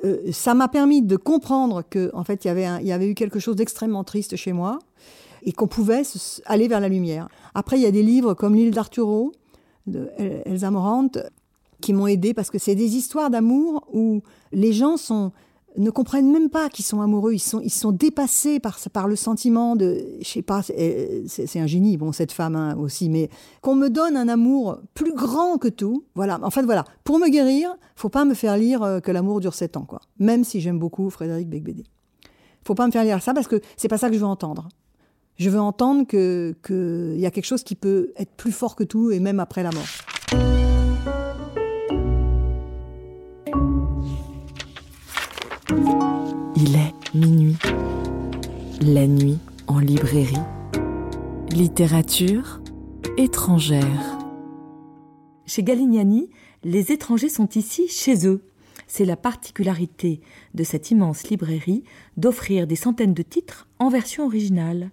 [0.04, 2.92] euh, ça m'a permis de comprendre que en fait il y avait un- il y
[2.92, 4.78] avait eu quelque chose d'extrêmement triste chez moi
[5.42, 6.02] et qu'on pouvait
[6.46, 7.28] aller vers la lumière.
[7.54, 9.32] Après, il y a des livres comme L'île d'Arturo
[9.90, 11.08] de El- Elsa Morant
[11.80, 14.22] qui m'ont aidé parce que c'est des histoires d'amour où
[14.52, 15.32] les gens sont
[15.78, 19.14] ne comprennent même pas qu'ils sont amoureux, ils sont ils sont dépassés par par le
[19.14, 23.30] sentiment de je sais pas c'est un génie bon cette femme hein, aussi mais
[23.62, 26.02] qu'on me donne un amour plus grand que tout.
[26.16, 29.38] Voilà, en fait voilà, pour me guérir, faut pas me faire lire euh, que l'amour
[29.38, 30.00] dure sept ans quoi.
[30.18, 31.84] Même si j'aime beaucoup Frédéric Becbédé.
[32.64, 34.68] Faut pas me faire lire ça parce que c'est pas ça que je veux entendre.
[35.40, 39.10] Je veux entendre qu'il y a quelque chose qui peut être plus fort que tout,
[39.10, 39.86] et même après la mort.
[46.56, 47.56] Il est minuit.
[48.82, 50.36] La nuit en librairie.
[51.52, 52.60] Littérature
[53.16, 54.18] étrangère.
[55.46, 56.28] Chez Galignani,
[56.64, 58.42] les étrangers sont ici chez eux.
[58.86, 60.20] C'est la particularité
[60.52, 61.82] de cette immense librairie
[62.18, 64.90] d'offrir des centaines de titres en version originale.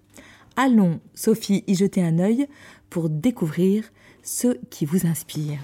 [0.60, 2.48] Allons, Sophie, y jeter un œil
[2.90, 3.84] pour découvrir
[4.24, 5.60] ceux qui vous inspirent.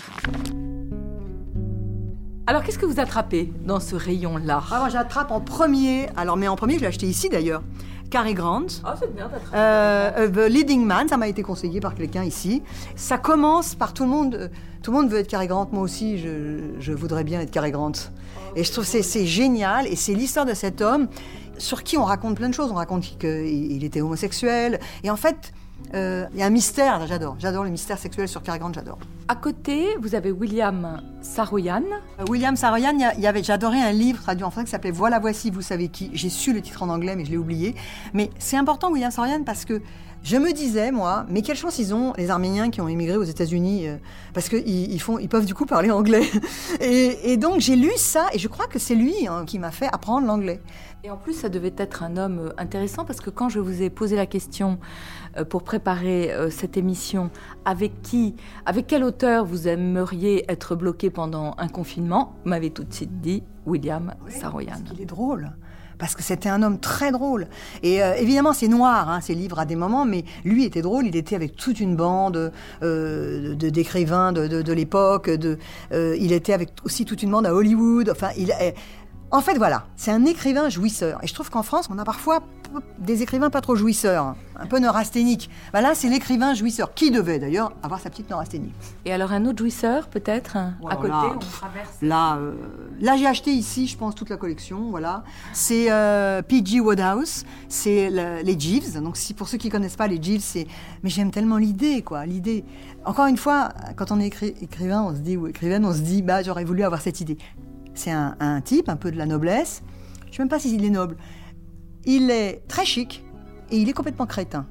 [2.47, 4.63] Alors, qu'est-ce que vous attrapez dans ce rayon-là?
[4.71, 6.07] Ah, moi, j'attrape en premier.
[6.17, 7.65] Alors, mais en premier, je l'ai acheté ici d'ailleurs.
[8.09, 8.67] Cary Grant.
[8.85, 9.57] Ah, c'est bien d'attraper.
[9.57, 12.63] Euh, euh, The Leading Man, ça m'a été conseillé par quelqu'un ici.
[12.95, 14.37] Ça commence par tout le monde.
[14.37, 14.49] euh,
[14.85, 15.69] Tout le monde veut être Cary Grant.
[15.73, 17.91] Moi aussi, je, je voudrais bien être Cary Grant.
[18.55, 19.89] Et je trouve que c'est génial.
[19.89, 21.09] Et c'est l'histoire de cet homme
[21.59, 22.71] sur qui on raconte plein de choses.
[22.71, 24.81] On raconte qu'il il était homosexuel.
[25.03, 25.53] Et en fait,
[25.95, 27.07] euh, il y a un mystère.
[27.07, 27.37] J'adore.
[27.39, 28.73] J'adore le mystère sexuel sur Cary Grant.
[28.73, 28.99] J'adore.
[29.29, 31.83] À côté, vous avez William Saroyan.
[32.21, 35.19] Euh, William Saroyan, y y avait, j'adorais un livre traduit en français qui s'appelait Voilà,
[35.19, 36.11] voici, vous savez qui.
[36.13, 37.75] J'ai su le titre en anglais, mais je l'ai oublié.
[38.13, 39.81] Mais c'est important, William Saroyan, parce que
[40.25, 43.23] je me disais, moi, mais quelle chance ils ont, les Arméniens qui ont émigré aux
[43.23, 43.97] États-Unis, euh,
[44.33, 46.29] parce qu'ils ils font, ils peuvent du coup parler anglais.
[46.81, 49.71] Et, et donc j'ai lu ça, et je crois que c'est lui hein, qui m'a
[49.71, 50.61] fait apprendre l'anglais.
[51.05, 53.83] Et en plus, ça devait être un homme euh, intéressant parce que quand je vous
[53.83, 54.79] ai posé la question
[55.37, 57.31] euh, pour préparer euh, cette émission,
[57.67, 58.35] avec qui,
[58.65, 63.21] avec quel auteur vous aimeriez être bloqué pendant un confinement, vous m'avez tout de suite
[63.21, 64.83] dit William Saroyan.
[64.95, 65.53] Il est drôle.
[65.99, 67.47] Parce que c'était un homme très drôle.
[67.83, 71.07] Et euh, évidemment, c'est noir, hein, ces livres à des moments, mais lui était drôle.
[71.07, 72.53] Il était avec toute une bande
[72.83, 75.29] euh, d'écrivains de, de, de l'époque.
[75.29, 78.11] Euh, il était avec aussi toute une bande à Hollywood.
[78.11, 78.71] Enfin, il, euh,
[79.35, 81.19] en fait, voilà, c'est un écrivain jouisseur.
[81.23, 82.41] Et je trouve qu'en France, on a parfois
[82.99, 85.51] des écrivains pas trop jouisseurs, hein, un peu neurasthéniques.
[85.73, 88.73] Ben là, c'est l'écrivain jouisseur, qui devait d'ailleurs avoir sa petite neurasthénie?
[89.05, 91.89] Et alors un autre jouisseur, peut-être, hein, à alors côté, là, on traverse.
[92.03, 92.53] Là, euh,
[93.01, 94.91] là j'ai acheté ici, je pense, toute la collection.
[94.91, 96.81] Voilà, c'est euh, P.G.
[96.81, 99.01] Wodehouse, c'est le- les Jeeves.
[99.03, 100.67] Donc, si pour ceux qui connaissent pas les Jeeves, c'est
[101.03, 102.65] mais j'aime tellement l'idée, quoi, l'idée.
[103.05, 106.01] Encore une fois, quand on est écri- écrivain, on se dit ou écrivaine, on se
[106.01, 107.37] dit, bah j'aurais voulu avoir cette idée.
[107.95, 109.83] C'est un, type, un peu de la noblesse.
[110.31, 111.17] Je sais même pas s'il est noble.
[112.05, 113.25] Il est très chic
[113.71, 114.67] et il est complètement crétin.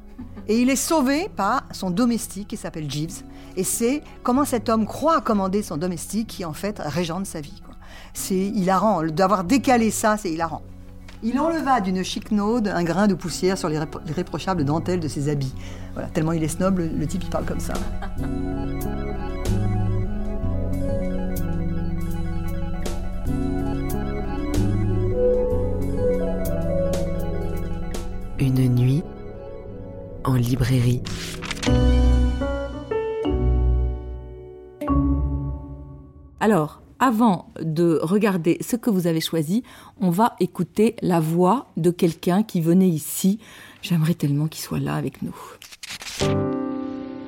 [0.47, 3.23] Et il est sauvé par son domestique qui s'appelle Jeeves.
[3.55, 7.62] Et c'est comment cet homme croit commander son domestique qui en fait régente sa vie.
[8.13, 9.03] C'est hilarant.
[9.03, 10.62] D'avoir décalé ça, c'est hilarant.
[11.23, 15.29] Il enleva d'une chiquenaude un grain de poussière sur les répro- l'irréprochable dentelle de ses
[15.29, 15.53] habits.
[15.93, 17.73] Voilà, tellement il est snob, le, le type il parle comme ça.
[28.43, 29.03] Une nuit
[30.25, 31.01] en librairie.
[36.41, 39.63] Alors, avant de regarder ce que vous avez choisi,
[40.01, 43.39] on va écouter la voix de quelqu'un qui venait ici.
[43.82, 45.36] J'aimerais tellement qu'il soit là avec nous.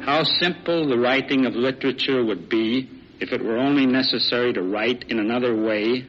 [0.06, 2.90] How simple the writing of literature would be
[3.22, 6.06] if it were only necessary to write in another way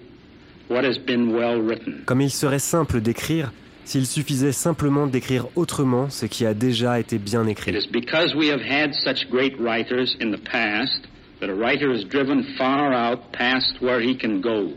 [0.69, 2.03] what has been well written.
[2.07, 3.53] Comme il serait simple d'écrire
[3.87, 7.73] s'il suffisait simplement d'écrire autrement ce qui a déjà été bien It écrit.
[7.73, 11.03] is because we have had such great writers in the past
[11.41, 14.73] that a writer is driven far out past where he can go,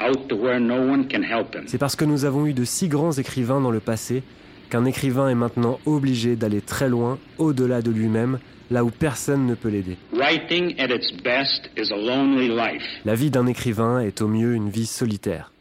[0.00, 1.64] out to where no one can help him.
[1.66, 4.22] C'est parce que nous avons eu de si grands écrivains dans le passé
[4.70, 8.38] qu'un écrivain est maintenant obligé d'aller très loin, au-delà de lui-même,
[8.70, 9.98] là où personne ne peut l'aider.
[10.14, 12.82] Writing at its best is a lonely life.
[13.04, 15.51] La vie d'un écrivain est au mieux une vie solitaire.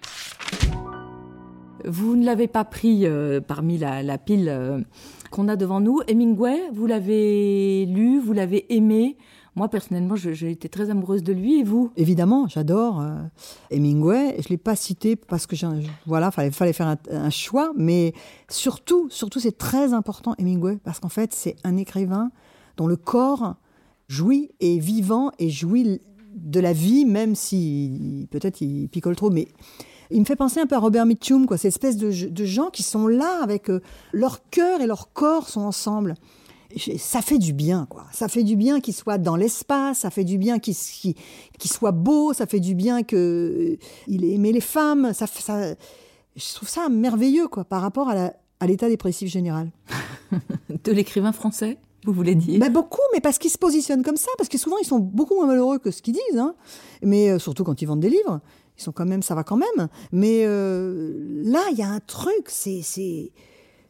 [1.85, 4.81] Vous ne l'avez pas pris euh, parmi la, pile euh,
[5.31, 6.01] qu'on a devant nous.
[6.07, 9.17] Hemingway, vous l'avez lu, vous l'avez aimé.
[9.55, 11.59] Moi, personnellement, j'ai été très amoureuse de lui.
[11.59, 11.91] Et vous?
[11.97, 13.15] Évidemment, j'adore euh,
[13.69, 14.35] Hemingway.
[14.41, 15.55] Je l'ai pas cité parce que
[16.05, 18.13] voilà, fallait fallait faire un, choix, mais
[18.49, 22.31] surtout, surtout c'est très important Hemingway parce qu'en fait c'est un écrivain
[22.77, 23.55] dont le corps
[24.07, 26.01] jouit et vivant et jouit
[26.33, 29.47] de la vie, même si peut-être il picole trop, mais
[30.11, 32.69] il me fait penser un peu à Robert Mitchum, quoi, cette espèce de, de gens
[32.69, 36.15] qui sont là avec euh, leur cœur et leur corps sont ensemble.
[36.73, 38.05] Et Ça fait du bien, quoi.
[38.13, 41.15] Ça fait du bien qu'il soit dans l'espace, ça fait du bien qu'il qu'il-
[41.59, 45.11] qu'il soit beau, ça fait du bien qu'il ait aimé les femmes.
[45.13, 45.73] Ça, ça,
[46.35, 49.69] je trouve ça merveilleux, quoi, par rapport à l'état dépressif général.
[50.85, 52.59] De l'écrivain français, vous voulez dire?
[52.59, 55.35] Ben beaucoup, mais parce qu'ils se positionnent comme ça, parce que souvent ils sont beaucoup
[55.35, 56.55] moins malheureux que ce qu'ils disent, hein.
[57.03, 58.39] mais euh, surtout quand ils vendent des livres,
[58.77, 59.87] ils sont quand même, ça va quand même.
[60.11, 63.31] Mais euh, là, il y a un truc, c'est, c'est,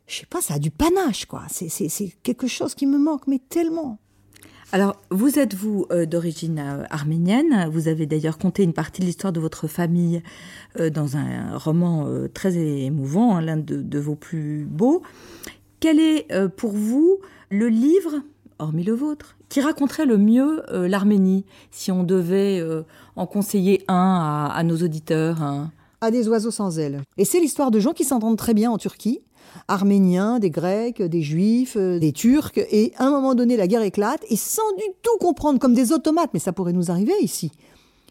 [0.08, 1.44] je sais pas, ça a du panache, quoi.
[1.50, 4.00] C'est, c'est, quelque chose qui me manque, mais tellement.
[4.74, 7.70] Alors, vous êtes, vous, euh, d'origine euh, arménienne.
[7.72, 10.22] Vous avez d'ailleurs conté une partie de l'histoire de votre famille
[10.94, 15.02] dans un roman très émouvant, hein, l'un de, vos plus beaux.
[15.82, 18.22] Quel est pour vous le livre,
[18.60, 22.84] hormis le vôtre, qui raconterait le mieux euh, l'Arménie, si on devait euh,
[23.18, 27.02] en conseiller un à, nos auditeurs hein À des oiseaux sans ailes.
[27.18, 29.20] Et c'est l'histoire de gens qui s'entendent très bien en Turquie.
[29.68, 32.54] Arméniens, des Grecs, des Juifs, euh, des Turcs.
[32.56, 34.24] Et à un moment donné, la guerre éclate.
[34.30, 37.52] Et sans du tout comprendre, comme des automates, mais ça pourrait nous arriver ici,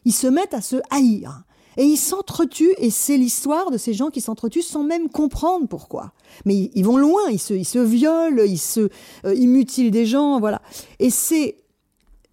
[0.05, 1.43] ils se mettent à se haïr.
[1.77, 6.13] Et ils s'entretuent, et c'est l'histoire de ces gens qui s'entretuent sans même comprendre pourquoi.
[6.45, 8.89] Mais ils, vont loin, ils se, violent, ils se,
[9.25, 10.61] euh, mutilent des gens, voilà.
[10.99, 11.57] Et c'est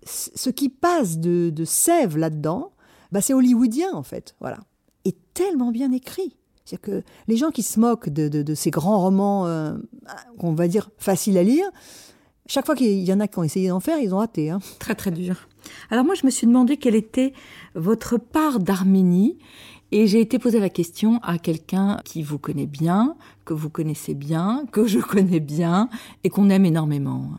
[0.05, 2.71] ce qui passe de, de Sèvres là-dedans,
[3.11, 4.59] bah c'est hollywoodien en fait, voilà.
[5.05, 6.35] Et tellement bien écrit.
[6.65, 9.77] C'est-à-dire que les gens qui se moquent de ces grands romans, euh,
[10.37, 11.69] qu'on va dire faciles à lire,
[12.47, 14.49] chaque fois qu'il y en a qui ont essayé d'en faire, ils ont raté.
[14.49, 14.59] Hein.
[14.79, 15.47] Très très dur.
[15.89, 17.33] Alors moi, je me suis demandé quelle était
[17.75, 19.37] votre part d'Arménie.
[19.93, 24.15] Et j'ai été poser la question à quelqu'un qui vous connaît bien, que vous connaissez
[24.15, 25.89] bien, que je connais bien
[26.25, 27.31] et qu'on aime énormément.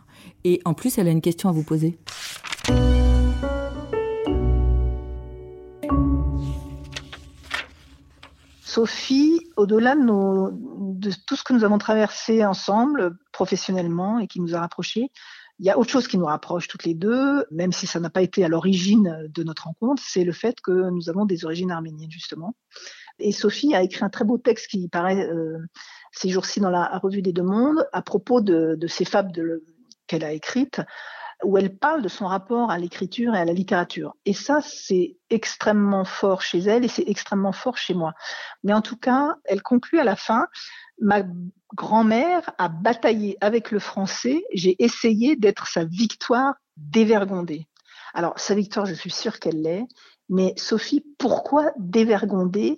[0.45, 1.99] Et en plus, elle a une question à vous poser.
[8.79, 14.61] Sophie, au-delà de, tout ce que nous avons traversé ensemble, professionnellement, et qui nous a
[14.61, 15.11] rapprochés,
[15.59, 18.09] il y a autre chose qui nous rapproche toutes les deux, même si ça n'a
[18.09, 21.73] pas été à l'origine de notre rencontre, c'est le fait que nous avons des origines
[21.73, 22.55] arméniennes, justement.
[23.19, 25.59] Et Sophie a écrit un très beau texte qui paraît euh,
[26.13, 29.33] ces jours-ci dans la revue des Deux Mondes à propos de, de ces fables
[30.07, 30.83] qu'elle a écrites,
[31.45, 34.15] où elle parle de son rapport à l'écriture et à la littérature.
[34.25, 38.15] Et ça, c'est extrêmement fort chez elle et c'est extrêmement fort chez moi.
[38.65, 40.47] Mais en tout cas, elle conclut à la fin,
[41.01, 41.23] ma
[41.75, 47.69] grand-mère a bataillé avec le français, j'ai essayé d'être sa victoire dévergondée.
[48.15, 49.87] Alors, sa victoire, je suis sûre qu'elle l'est,
[50.29, 52.77] mais Sophie, pourquoi dévergondée?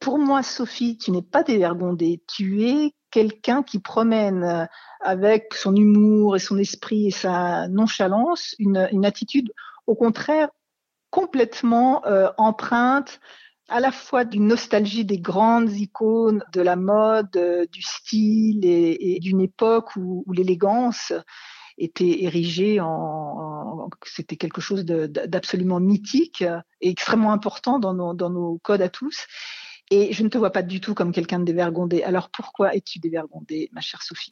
[0.00, 4.66] Pour moi, Sophie, tu n'es pas dévergondée, tu es quelqu'un qui promène euh,
[5.00, 9.52] avec son humour et son esprit et sa nonchalance une, attitude,
[9.86, 10.48] au contraire,
[11.10, 13.20] complètement euh, empreinte
[13.68, 19.18] à la fois d'une nostalgie des grandes icônes de la mode, euh, du style et,
[19.20, 21.12] d'une époque où, l'élégance
[21.76, 26.42] était érigée en, c'était quelque chose d'absolument mythique
[26.80, 29.26] et extrêmement important dans nos codes à tous.
[29.90, 32.02] Et je ne te vois pas du tout comme quelqu'un de dévergondé.
[32.02, 34.30] Alors pourquoi es-tu dévergondée, ma chère Sophie?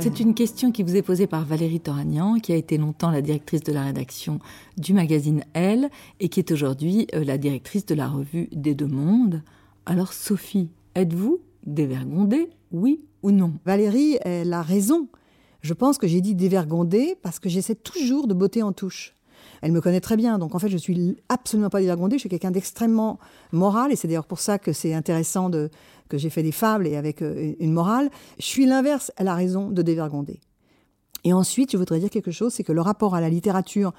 [0.00, 3.22] C'est une question qui vous est posée par Valérie Toragnan, qui a été longtemps la
[3.22, 4.40] directrice de la rédaction
[4.76, 8.88] du magazine Elle et qui est aujourd'hui euh, la directrice de la revue des Deux
[8.88, 9.44] Mondes.
[9.84, 13.52] Alors Sophie, êtes-vous dévergondée, oui ou non?
[13.64, 15.08] Valérie, elle a raison.
[15.60, 19.15] Je pense que j'ai dit dévergondée parce que j'essaie toujours de botter en touche.
[19.62, 22.16] Elle me connaît très bien, donc en fait je suis absolument pas dévergondée.
[22.16, 23.18] Je suis quelqu'un d'extrêmement
[23.52, 26.96] moral et c'est d'ailleurs pour ça que c'est intéressant que j'ai fait des fables et
[26.96, 28.10] avec euh, une morale.
[28.38, 29.10] Je suis l'inverse.
[29.16, 30.40] Elle a raison de dévergonder.
[31.24, 33.92] Et ensuite, je voudrais dire quelque chose, c'est que le rapport à la littérature,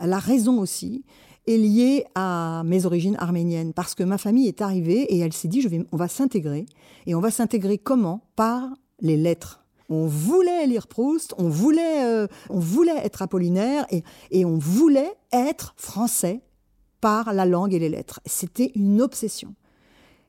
[0.00, 1.04] la raison aussi,
[1.46, 5.48] est lié à mes origines arméniennes parce que ma famille est arrivée et elle s'est
[5.48, 6.66] dit on va s'intégrer
[7.06, 8.22] et on va s'intégrer comment?
[8.34, 9.63] Par les lettres.
[9.88, 15.12] On voulait lire Proust, on voulait, euh, on voulait être Apollinaire et, et on voulait
[15.32, 16.40] être français
[17.00, 18.20] par la langue et les lettres.
[18.24, 19.54] C'était une obsession.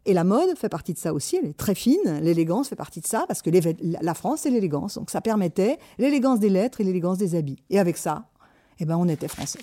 [0.06, 3.02] Et la mode fait partie de ça aussi, elle est très fine, l'élégance fait partie
[3.02, 3.50] de ça, parce que
[3.82, 4.96] la France, c'est l'élégance.
[4.96, 7.58] Donc ça permettait l'élégance des lettres et l'élégance des habits.
[7.72, 8.30] Et avec ça,
[8.80, 9.60] eh ben, on était français.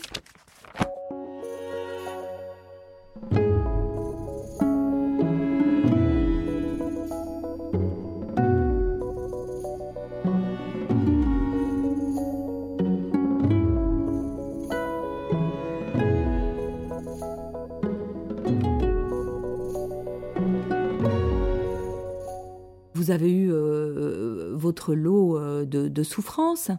[23.03, 26.71] Vous avez eu euh, votre lot euh, de, souffrances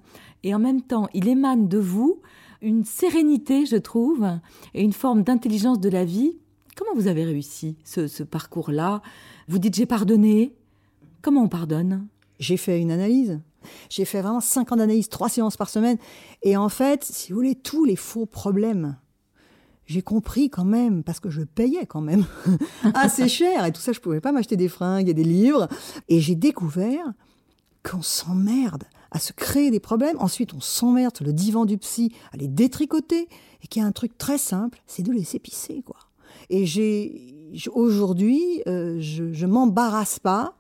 [0.44, 2.22] et en même temps, il émane de vous
[2.62, 4.26] une sérénité, je trouve,
[4.74, 6.38] et une forme d'intelligence de la vie.
[6.78, 9.02] Comment vous avez réussi ce, ce parcours-là?
[9.50, 10.56] Vous dites j'ai pardonné.
[11.22, 12.08] Comment on pardonne?
[12.40, 13.42] J'ai fait une analyse.
[13.90, 15.98] J'ai fait vraiment cinq ans d'analyse, trois séances par semaine.
[16.42, 18.96] Et en fait, si vous voulez, tous les faux problèmes,
[19.86, 22.26] j'ai compris quand même, parce que je payais quand même
[22.94, 23.66] assez cher.
[23.66, 25.68] Et tout ça, je pouvais pas m'acheter des fringues et des livres.
[26.08, 27.14] Et j'ai découvert
[27.84, 30.18] qu'on s'emmerde à se créer des problèmes.
[30.20, 33.28] Ensuite, on s'emmerde sur le divan du psy à les détricoter.
[33.62, 35.98] Et qu'il y a un truc très simple, c'est de laisser pisser, quoi.
[36.50, 37.34] Et j'ai,
[37.74, 40.58] aujourd'hui, euh, je, je m'embarrasse pas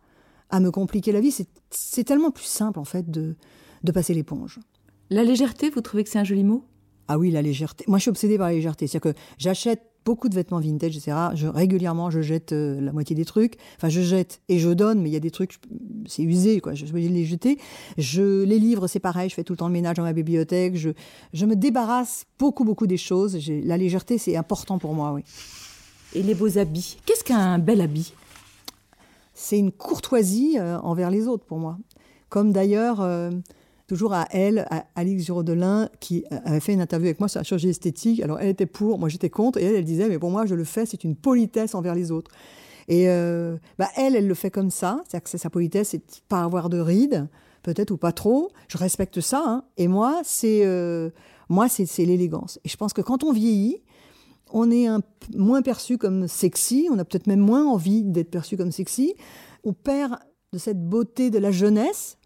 [0.49, 1.35] à me compliquer la vie.
[1.69, 3.35] C'est tellement plus simple, en fait, de,
[3.83, 4.59] de passer l'éponge.
[5.09, 6.63] La légèreté, vous trouvez que c'est un joli mot?
[7.07, 7.83] Ah oui, la légèreté.
[7.87, 8.87] Moi, je suis obsédée par la légèreté.
[8.87, 11.15] C'est-à-dire que j'achète beaucoup de vêtements vintage, etc.
[11.33, 13.57] Je, régulièrement, je jette euh, la moitié des trucs.
[13.77, 15.55] Enfin, je jette et je donne, mais il y a des trucs,
[16.05, 16.73] c'est usé, quoi.
[16.73, 17.57] Je suis obligée de les jeter.
[17.97, 19.29] Je, les livres, c'est pareil.
[19.29, 20.75] Je fais tout le temps le ménage dans ma bibliothèque.
[20.75, 20.89] Je,
[21.33, 23.37] je me débarrasse beaucoup, beaucoup des choses.
[23.49, 25.23] La légèreté, c'est important pour moi, oui.
[26.15, 26.97] Et les beaux habits?
[27.05, 28.13] Qu'est-ce qu'un bel habit?
[29.33, 31.77] C'est une courtoisie euh, envers les autres, pour moi.
[32.29, 33.01] Comme d'ailleurs.
[33.01, 33.31] Euh,
[33.87, 37.43] toujours à elle, à Alix Giraudolin, qui avait fait une interview avec moi sur la
[37.43, 38.21] chirurgie esthétique.
[38.21, 40.55] Alors, elle était pour, moi j'étais contre, et elle, elle disait, mais pour moi, je
[40.55, 42.31] le fais, c'est une politesse envers les autres.
[42.87, 46.43] Et euh, bah, elle, elle le fait comme ça, c'est-à-dire que sa politesse, c'est pas
[46.43, 47.27] avoir de rides,
[47.61, 48.51] peut-être ou pas trop.
[48.67, 49.63] Je respecte ça, hein.
[49.77, 51.09] et moi, c'est euh,
[51.67, 52.59] c'est l'élégance.
[52.63, 53.81] Et je pense que quand on vieillit,
[54.51, 54.87] on est
[55.35, 59.15] moins perçu comme sexy, on a peut-être même moins envie d'être perçu comme sexy.
[59.63, 60.17] On perd
[60.51, 62.17] de cette beauté de la jeunesse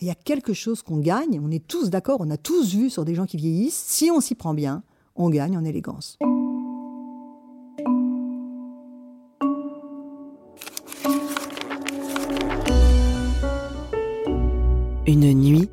[0.00, 2.90] il y a quelque chose qu'on gagne, on est tous d'accord, on a tous vu
[2.90, 4.82] sur des gens qui vieillissent, si on s'y prend bien,
[5.14, 6.18] on gagne en élégance.
[15.06, 15.70] Une nuit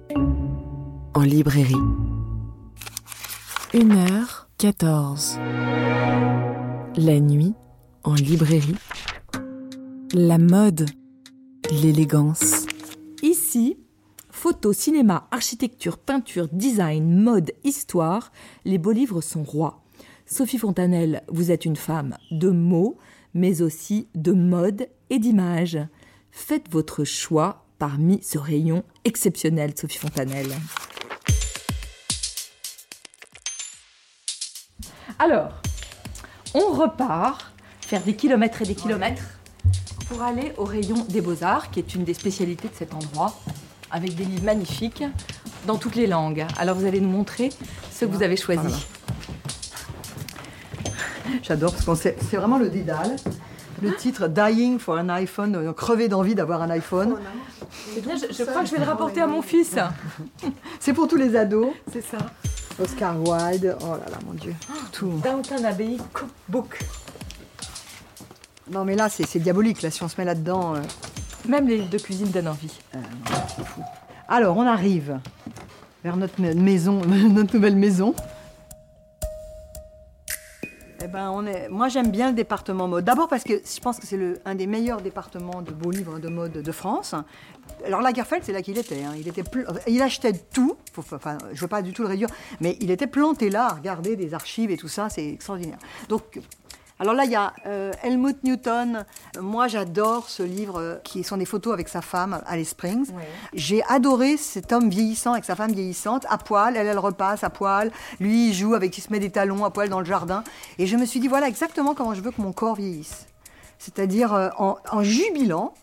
[1.16, 1.74] en librairie.
[3.74, 5.38] 1h14.
[6.96, 7.54] La nuit
[8.04, 8.76] en librairie.
[10.14, 10.86] La mode,
[11.82, 12.68] l'élégance.
[13.24, 13.78] Ici,
[14.44, 18.34] Photo, cinéma, architecture, peinture, design, mode, histoire,
[18.66, 19.82] les beaux livres sont rois.
[20.26, 22.98] Sophie Fontanelle, vous êtes une femme de mots,
[23.34, 25.80] mais aussi de mode et d'image.
[26.30, 30.52] Faites votre choix parmi ce rayon exceptionnel, Sophie Fontanelle.
[35.20, 35.54] Alors,
[36.54, 39.40] on repart faire des kilomètres et des kilomètres
[40.10, 43.40] pour aller au rayon des beaux-arts, qui est une des spécialités de cet endroit
[43.94, 45.04] avec des livres magnifiques
[45.66, 46.46] dans toutes les langues.
[46.58, 47.50] Alors vous allez nous montrer
[47.92, 48.86] ce que vous avez choisi.
[51.44, 53.16] J'adore parce que c'est vraiment le dédale.
[53.82, 57.16] Le titre Dying for an iPhone, crever d'envie d'avoir un iPhone.
[57.98, 59.76] Eh bien, je, crois que je vais le rapporter à mon fils.
[60.80, 61.70] C'est pour tous les ados.
[61.92, 62.18] C'est ça.
[62.82, 64.56] Oscar Wilde, oh là là, mon Dieu.
[64.92, 65.20] Tout.
[65.24, 66.80] Downton Abbey Cookbook.
[68.72, 70.76] Non mais là, c'est diabolique, là, si on se met là-dedans.
[70.76, 70.80] Euh.
[71.48, 72.80] Même les livres de cuisine donnent envie.
[72.96, 73.00] Euh,
[74.28, 75.20] Alors, on arrive
[76.04, 78.16] vers notre maison, notre nouvelle maison.
[81.04, 81.44] Eh ben.
[81.70, 83.04] Moi, j'aime bien le département mode.
[83.04, 84.40] D'abord parce que je pense que c'est le...
[84.46, 87.14] un des meilleurs départements de beaux livres de mode de France.
[87.86, 89.04] Alors, Lagerfeld, c'est là qu'il était.
[89.04, 89.14] Hein.
[89.18, 89.44] Il, était
[89.88, 90.78] il achetait tout.
[90.98, 92.30] Enfin, je ne veux pas du tout le réduire,
[92.62, 95.10] mais il était planté là à regarder des archives et tout ça.
[95.10, 95.78] C'est extraordinaire.
[96.08, 96.40] Donc,
[97.00, 99.06] alors là, il y a euh, Helmut Newton.
[99.40, 103.12] Moi, j'adore ce livre euh, qui sont des photos avec sa femme, Alice Springs.
[103.54, 106.78] J'ai adoré cet homme vieillissant avec sa femme vieillissante, à poil.
[106.78, 107.92] Elle, elle repasse à poil.
[108.20, 110.44] Lui, il joue avec, il se met des talons à poil dans le jardin.
[110.78, 113.26] Et je me suis dit, voilà exactement comment je veux que mon corps vieillisse.
[113.80, 115.74] C'est-à-dire euh, en, jubilant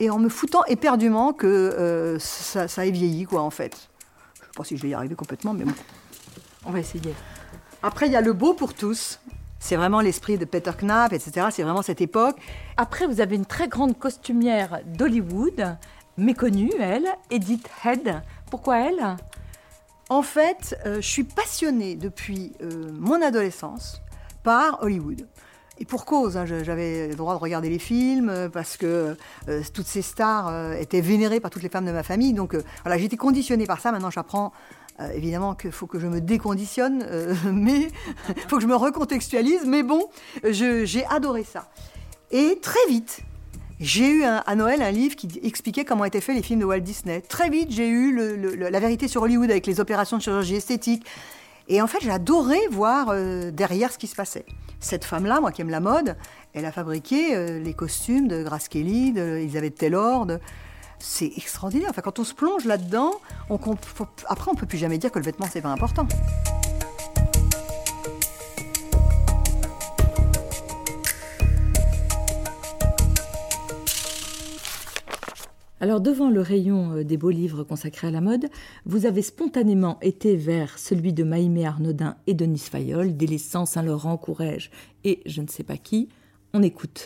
[0.00, 3.88] et en me foutant éperdument que ça, ça, ait vieilli, quoi, en fait.
[4.34, 5.74] Je ne sais pas si je vais y arriver complètement, mais bon.
[6.64, 7.14] On va essayer.
[7.82, 9.18] Après, il y a Le Beau pour tous.
[9.62, 11.46] C'est vraiment l'esprit de Peter Knapp, etc.
[11.52, 12.36] C'est vraiment cette époque.
[12.76, 15.76] Après, vous avez une très grande costumière d'Hollywood,
[16.16, 18.22] méconnue, elle, Edith Head.
[18.50, 19.16] Pourquoi elle?
[20.08, 24.02] En fait, euh, je suis passionnée depuis euh, mon adolescence
[24.42, 25.28] par Hollywood.
[25.78, 29.16] Et pour cause, hein, j'avais le droit de regarder les films euh, parce que
[29.72, 32.32] toutes ces stars étaient vénérées par toutes les femmes de ma famille.
[32.32, 33.92] Donc voilà, j'étais conditionnée par ça.
[33.92, 34.52] Maintenant, j'apprends
[35.00, 37.88] euh, évidemment qu'il faut que je me déconditionne, euh, mais
[38.28, 39.64] il faut que je me recontextualise.
[39.66, 40.08] Mais bon,
[40.44, 41.68] j'ai adoré ça.
[42.30, 43.20] Et très vite,
[43.80, 46.80] j'ai eu à Noël un livre qui expliquait comment étaient faits les films de Walt
[46.80, 47.20] Disney.
[47.20, 48.16] Très vite, j'ai eu
[48.56, 51.04] la vérité sur Hollywood avec les opérations de chirurgie esthétique.
[51.68, 54.46] Et en fait, j'ai adoré voir euh, derrière ce qui se passait.
[54.80, 56.16] Cette femme-là, moi qui aime la mode,
[56.54, 60.40] elle a fabriqué les costumes de Grace Kelly, d'Elizabeth Taylor, de,
[61.02, 61.92] c'est extraordinaire.
[62.02, 63.12] Quand on se plonge là-dedans,
[63.50, 66.06] après, on peut plus jamais dire que le vêtement, c'est pas important.
[75.80, 78.48] Alors devant le rayon euh, des beaux livres consacrés à la mode,
[78.86, 84.70] vous avez spontanément été vers celui de Maïmé Arnaudin et Denis Fayol, délaissant Saint-Laurent, Courrèges
[85.02, 86.08] et je ne sais pas qui.
[86.54, 87.04] On écoute.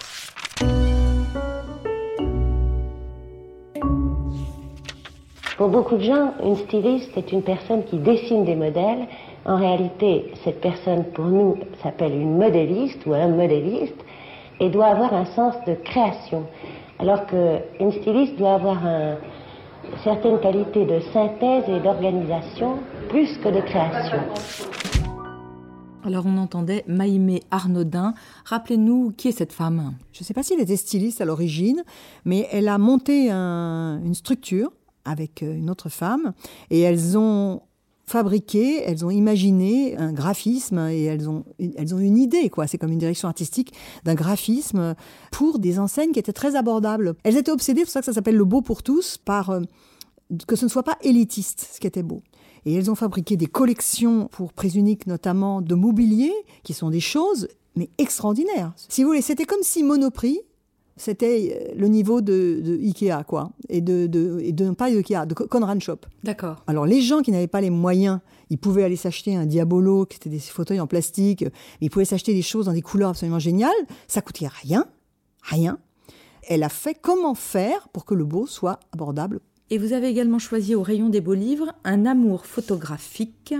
[5.57, 9.07] Pour beaucoup de gens, une styliste est une personne qui dessine des modèles.
[9.47, 13.97] En réalité, cette personne, pour nous, s'appelle une modéliste ou un modéliste
[14.61, 16.45] et doit avoir un sens de création.
[16.99, 19.17] Alors qu'une styliste doit avoir un,
[20.05, 22.75] certaines qualités de synthèse et d'organisation
[23.09, 24.19] plus que de création.
[26.05, 28.13] Alors on entendait Maïmé Arnaudin.
[28.45, 31.83] Rappelez-nous qui est cette femme Je ne sais pas s'il était styliste à l'origine,
[32.27, 34.71] mais elle a monté une structure
[35.07, 36.35] avec euh, une autre femme
[36.71, 37.63] et elles ont
[38.07, 42.69] fabriqué, elles ont imaginé un graphisme et elles ont, elles ont une idée, quoi.
[42.69, 43.73] C'est comme une direction artistique
[44.05, 44.95] d'un graphisme
[45.33, 47.15] pour des enseignes qui étaient très abordables.
[47.25, 49.61] Elles étaient obsédées, c'est pour ça que ça s'appelle le beau pour tous, par euh,
[50.47, 52.23] que ce ne soit pas élitiste, ce qui était beau.
[52.65, 56.33] Et elles ont fabriqué des collections pour Présunique notamment de mobilier,
[56.63, 58.73] qui sont des choses mais extraordinaires.
[58.89, 60.41] Si vous voulez, c'était comme si Monoprix,
[60.97, 65.34] c'était euh, le niveau de, Ikea, quoi, et de, de, et de pas Ikea, de
[65.34, 66.01] Conran Shop.
[66.24, 66.62] D'accord.
[66.66, 68.20] Alors les gens qui n'avaient pas les moyens,
[68.51, 71.44] ils pouvaient aller s'acheter un Diabolo, qui était des fauteuils en plastique,
[71.80, 73.70] ils pouvaient s'acheter des choses dans des couleurs absolument géniales,
[74.09, 74.86] ça coûtait rien,
[75.42, 75.78] rien.
[76.49, 80.38] Elle a fait comment faire pour que le beau soit abordable et vous avez également
[80.38, 83.53] choisi au rayon des beaux livres Un amour photographique,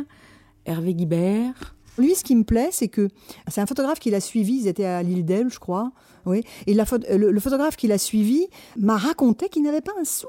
[0.65, 1.76] Hervé Guibert.
[1.99, 3.09] Lui, ce qui me plaît, c'est que
[3.49, 5.93] c'est un photographe qui l'a suivi, ils étaient à l'île d'Elbe, je crois.
[6.27, 6.43] Oui.
[6.67, 10.29] Et le, photographe qui l'a suivi m'a raconté qu'il n'avait pas un sou.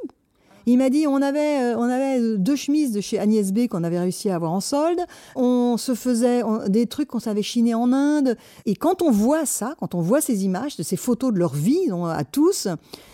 [0.70, 3.86] Il m'a dit on avait euh, on avait deux chemises de chez Agnès B qu'on
[3.86, 5.00] avait réussi à avoir en solde.
[5.38, 8.36] On se faisait des trucs qu'on savait chiner en Inde.
[8.66, 11.54] Et quand on voit ça, quand on voit ces images de ces photos de leur
[11.54, 12.68] vie à tous,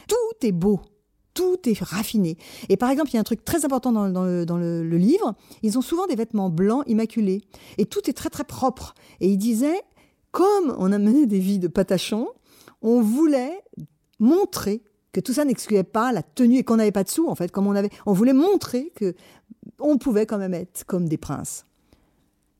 [0.07, 0.81] tout est beau
[1.33, 2.37] tout est raffiné.
[2.69, 5.81] Et par exemple, il y a un truc très important dans, le, livre, ils ont
[5.81, 7.41] souvent des vêtements blancs immaculés.
[7.77, 8.93] Et tout est très très propre.
[9.19, 9.81] Et il disait,
[10.31, 12.29] comme on a mené des vies de patachons,
[12.81, 13.63] on voulait
[14.19, 17.35] montrer que tout ça n'excluait pas la tenue et qu'on n'avait pas de sous en
[17.35, 19.13] fait, comme on avait, on voulait montrer que
[19.79, 21.65] on pouvait quand même être comme des princes.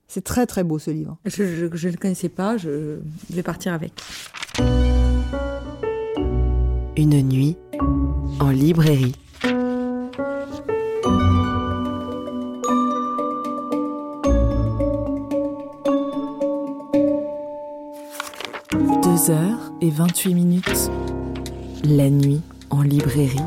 [0.07, 1.17] C'est très très beau ce livre.
[1.25, 2.99] Je ne le connaissais pas, je
[3.31, 3.93] vais partir avec.
[6.95, 7.57] Une nuit
[8.39, 9.15] en librairie.
[19.01, 20.91] Deux heures et 28 minutes.
[21.83, 23.39] La nuit en librairie.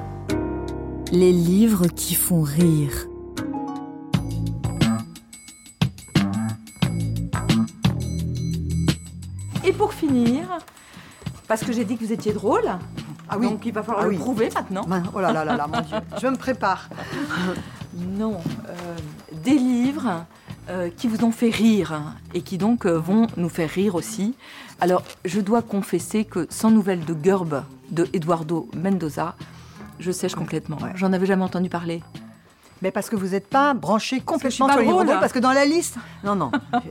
[1.13, 3.07] Les livres qui font rire.
[9.65, 10.59] Et pour finir,
[11.47, 12.69] parce que j'ai dit que vous étiez drôle,
[13.29, 13.49] ah oui.
[13.49, 14.87] Donc il va falloir ah le prouver maintenant.
[15.14, 15.97] Oh là là là là, mon Dieu.
[16.20, 16.89] Je me prépare.
[17.97, 18.97] Non, euh,
[19.43, 20.27] des livres
[20.68, 24.35] euh, qui vous ont fait rire et qui donc euh, vont nous faire rire aussi.
[24.81, 29.35] Alors, je dois confesser que Sans nouvelles de Gerb de Eduardo Mendoza,
[29.99, 30.79] je sèche complètement.
[30.95, 32.03] J'en avais jamais entendu parler.
[32.83, 35.53] Mais parce que vous n'êtes pas branché complètement sur les livres drôles, parce que dans
[35.53, 35.97] la liste.
[36.24, 36.51] Non, non,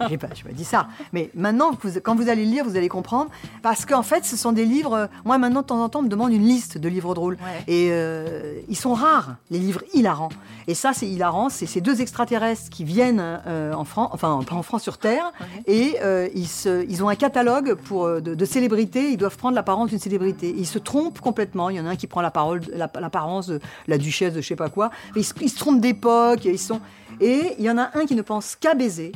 [0.10, 0.88] j'ai pas, pas dit ça.
[1.14, 1.72] Mais maintenant,
[2.04, 3.30] quand vous allez lire, vous allez comprendre.
[3.62, 5.10] Parce qu'en fait, ce sont des livres.
[5.26, 7.38] Moi, maintenant, de temps en temps, on me demande une liste de livres drôles.
[7.68, 10.30] Et euh, ils sont rares, les livres hilarants.
[10.68, 11.50] Et ça, c'est hilarant.
[11.50, 15.32] C'est ces deux extraterrestres qui viennent euh, en France, enfin, pas en France, sur Terre.
[15.68, 19.12] Et euh, ils, se, ils ont un catalogue pour, de, célébrités.
[19.12, 20.54] Ils doivent prendre l'apparence d'une célébrité.
[20.58, 21.70] Ils se trompent complètement.
[21.70, 24.70] Il y en a un qui prend l'apparence de la duchesse de je sais pas
[24.70, 24.90] quoi.
[25.16, 26.82] Ils, ils se trompent d'époque, ils sont...
[27.20, 29.12] Et il y en a un qui ne pense qu'à baiser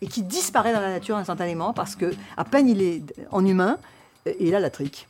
[0.00, 3.78] et qui disparaît dans la nature instantanément parce que à peine il est en humain,
[4.26, 5.08] et il a la trique.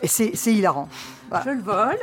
[0.00, 0.88] Et c'est hilarant.
[1.44, 1.98] Je le vole.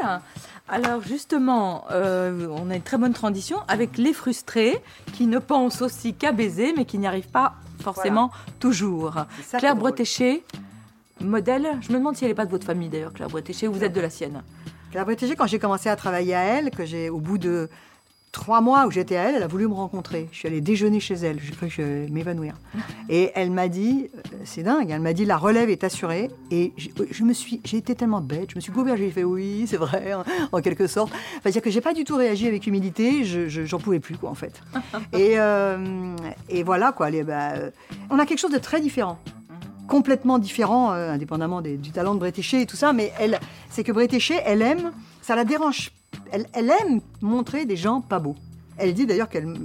[0.68, 4.82] Alors justement, euh, on a une très bonne transition avec les frustrés
[5.14, 9.14] qui ne pensent aussi qu'à baiser, mais qui n'y arrivent pas forcément toujours.
[9.58, 10.44] Claire Bretéché,
[11.22, 11.68] modèle.
[11.82, 13.94] Je me demande si elle n'est pas de votre famille d'ailleurs, Claire Bretéché, vous êtes
[13.94, 14.42] de la sienne.
[14.96, 17.68] La Bretéché, quand j'ai commencé à travailler à elle, que j'ai, au bout de
[18.32, 20.30] trois mois où j'étais à elle, elle a voulu me rencontrer.
[20.32, 21.38] Je suis allée déjeuner chez elle.
[21.42, 22.54] J'ai cru que je m'évanouir.
[23.10, 26.32] Et elle m'a dit, euh, c'est dingue, elle m'a dit la relève est assurée.
[26.50, 29.66] Et je, me suis, j'ai été tellement bête, je me suis goubée, j'ai fait oui,
[29.68, 30.14] c'est vrai,
[30.54, 31.12] en, quelque sorte.
[31.42, 33.26] C'est-à-dire que j'ai pas du tout réagi avec humilité.
[33.26, 34.62] Je, j'en pouvais plus, quoi, en fait.
[35.12, 36.16] et, euh,
[36.48, 37.10] et voilà, quoi.
[37.10, 37.70] Les, bah, euh,
[38.10, 39.20] on a quelque chose de très différent
[39.88, 43.92] complètement différent, euh, indépendamment du talent de Bretéché et tout ça, mais elle, c'est que
[43.92, 45.92] Bretéché, elle aime, ça la dérange,
[46.32, 48.36] elle, elle aime montrer des gens pas beaux.
[48.78, 49.56] Elle dit d'ailleurs qu'elle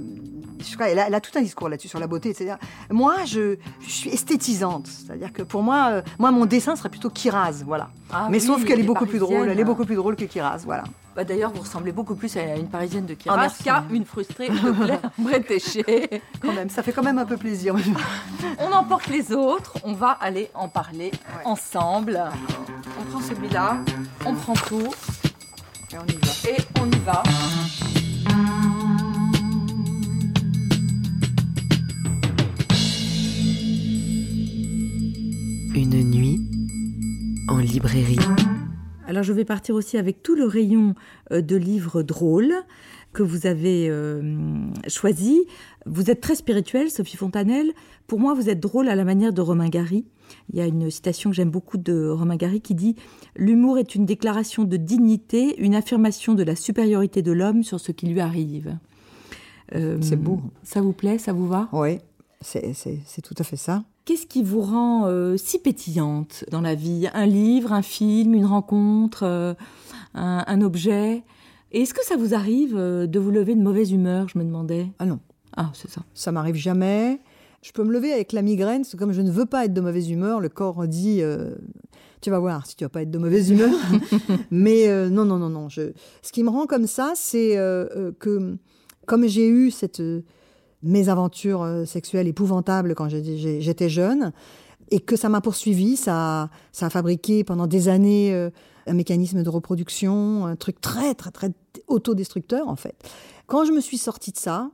[0.79, 2.33] elle a, elle a, tout un discours là-dessus sur la beauté.
[2.33, 2.57] C'est-à-dire,
[2.89, 4.87] moi, je, je, suis esthétisante.
[4.87, 7.89] C'est-à-dire que pour moi, euh, moi, mon dessin serait plutôt Kiraz, voilà.
[8.11, 9.49] Ah Mais sauf qu'elle est beaucoup plus drôle.
[9.49, 10.83] Elle est beaucoup plus drôle que Kiraz, voilà.
[11.15, 14.47] Bah D'ailleurs, vous ressemblez beaucoup plus à une Parisienne de Kiraz oh, qu'à une frustrée
[14.47, 16.21] de Claire Bretéché.
[16.39, 17.75] quand même, ça fait quand même un peu plaisir.
[18.59, 19.73] on emporte les autres.
[19.83, 21.11] On va aller en parler
[21.43, 22.21] ensemble.
[22.99, 23.77] On prend celui-là.
[24.25, 24.93] On prend tout.
[25.91, 26.49] Et on y va.
[26.49, 27.23] Et on y va.
[35.75, 36.39] Une nuit
[37.49, 38.19] en librairie.
[39.11, 40.95] Alors je vais partir aussi avec tout le rayon
[41.33, 42.53] euh, de livres drôles
[43.11, 44.21] que vous avez euh,
[44.87, 45.37] choisi.
[45.85, 47.73] Vous êtes très spirituelle, Sophie Fontanelle.
[48.07, 50.05] Pour moi, vous êtes drôle à la manière de Romain Gary.
[50.53, 52.95] Il y a une citation que j'aime beaucoup de Romain Gary qui dit
[53.35, 57.91] L'humour est une déclaration de dignité, une affirmation de la supériorité de l'homme sur ce
[57.91, 58.77] qui lui arrive.
[59.75, 60.39] Euh, c'est beau.
[60.63, 61.67] Ça vous plaît Ça vous va?
[61.73, 61.97] Oui,
[62.41, 63.83] c'est tout à fait ça.
[64.05, 67.07] Qu'est-ce qui vous rend euh, si pétillante dans la vie?
[67.13, 69.53] Un livre, un film, une rencontre, euh,
[70.15, 71.23] un, un, objet?
[71.71, 74.27] Et est-ce que ça vous arrive de vous lever de mauvaise humeur?
[74.27, 74.87] Je me demandais.
[74.99, 75.19] Ah non.
[75.55, 76.01] Ah, c'est ça.
[76.13, 77.21] Ça m'arrive jamais.
[77.61, 79.81] Je peux me lever avec la migraine, c'est comme je ne veux pas être de
[79.81, 81.21] mauvaise humeur, le corps dit
[82.21, 83.69] tu vas voir si tu vas pas être de mauvaise humeur.
[84.51, 85.69] Mais non, non, non, non.
[85.69, 85.91] Je...
[86.23, 87.55] Ce qui me rend comme ça, c'est
[88.19, 88.57] que
[89.05, 90.01] comme j'ai eu cette
[90.83, 94.31] mésaventures euh, sexuelles épouvantables quand j'étais jeune,
[94.89, 98.49] et que ça m'a poursuivi, ça, ça a fabriqué pendant des années euh,
[98.87, 101.51] un mécanisme de reproduction, un truc très, très, très
[101.87, 102.95] autodestructeur, en fait.
[103.47, 104.71] Quand je me suis sortie de ça,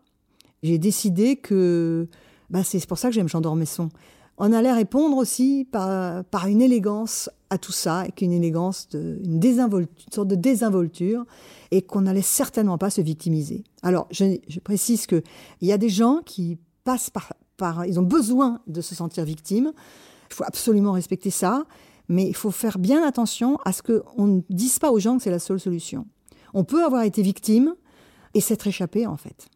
[0.63, 2.07] j'ai décidé que
[2.49, 3.89] bah, c'est pour ça que j'aime Jean d'Ormesson
[4.37, 9.41] on allait répondre aussi par, une élégance à tout ça, avec une élégance, de, une,
[10.13, 11.25] sorte de désinvolture,
[11.71, 13.63] et qu'on n'allait certainement pas se victimiser.
[13.81, 15.23] Alors, je, précise qu'il
[15.61, 19.71] y a des gens qui passent par, par, ils ont besoin de se sentir victimes.
[20.29, 21.65] Il faut absolument respecter ça,
[22.07, 25.23] mais il faut faire bien attention à ce qu'on ne dise pas aux gens que
[25.23, 26.05] c'est la seule solution.
[26.53, 27.75] On peut avoir été victime
[28.33, 29.47] et s'être échappé, en fait.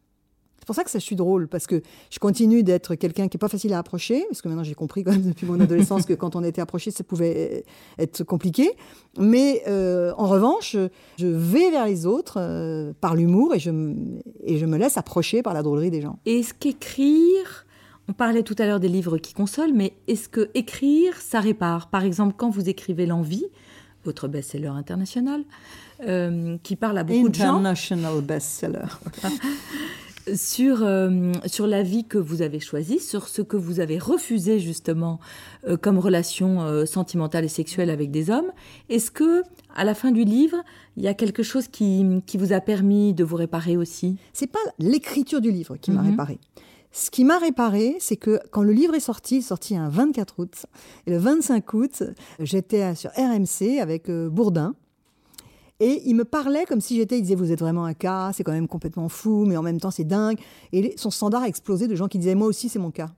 [0.61, 1.81] C'est pour ça que ça, je suis drôle, parce que
[2.11, 5.03] je continue d'être quelqu'un qui est pas facile à approcher, parce que maintenant j'ai compris
[5.03, 7.65] quand même depuis mon adolescence que quand on était approché, ça pouvait
[7.97, 8.69] être compliqué.
[9.17, 10.77] Mais euh, en revanche,
[11.17, 13.71] je vais vers les autres euh, par l'humour et je,
[14.43, 16.19] et je me laisse approcher par la drôlerie des gens.
[16.27, 17.65] Est-ce qu'écrire,
[18.07, 21.89] on parlait tout à l'heure des livres qui consolent, mais est-ce que écrire, ça répare?
[21.89, 23.47] Par exemple, quand vous écrivez L'envie,
[24.03, 25.43] votre best-seller international,
[26.07, 27.57] euh, qui parle à beaucoup de gens.
[27.57, 28.85] International best-seller.
[30.35, 34.59] sur, euh, sur la vie que vous avez choisie, sur ce que vous avez refusé
[34.59, 35.19] justement
[35.67, 38.51] euh, comme relation euh, sentimentale et sexuelle avec des hommes.
[38.89, 39.43] Est-ce que,
[39.75, 40.57] à la fin du livre,
[40.97, 44.17] il y a quelque chose qui, qui vous a permis de vous réparer aussi?
[44.33, 46.11] C'est pas l'écriture du livre qui m'a mhm.
[46.11, 46.39] réparé.
[46.93, 50.65] Ce qui m'a réparé, c'est que quand le livre est sorti, sorti un 24 août,
[51.07, 52.03] et le 25 août,
[52.39, 54.75] j'étais sur RMC avec Bourdin,
[55.81, 58.43] et il me parlait comme si j'étais, il disait, vous êtes vraiment un cas, c'est
[58.43, 60.37] quand même complètement fou, mais en même temps c'est dingue.
[60.71, 63.09] Et son standard a explosé de gens qui disaient, moi aussi c'est mon cas.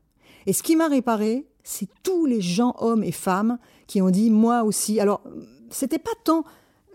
[0.46, 4.30] Et ce qui m'a réparé, c'est tous les gens, hommes et femmes, qui ont dit,
[4.30, 5.02] moi aussi.
[5.02, 5.22] Alors,
[5.70, 6.46] c'était pas tant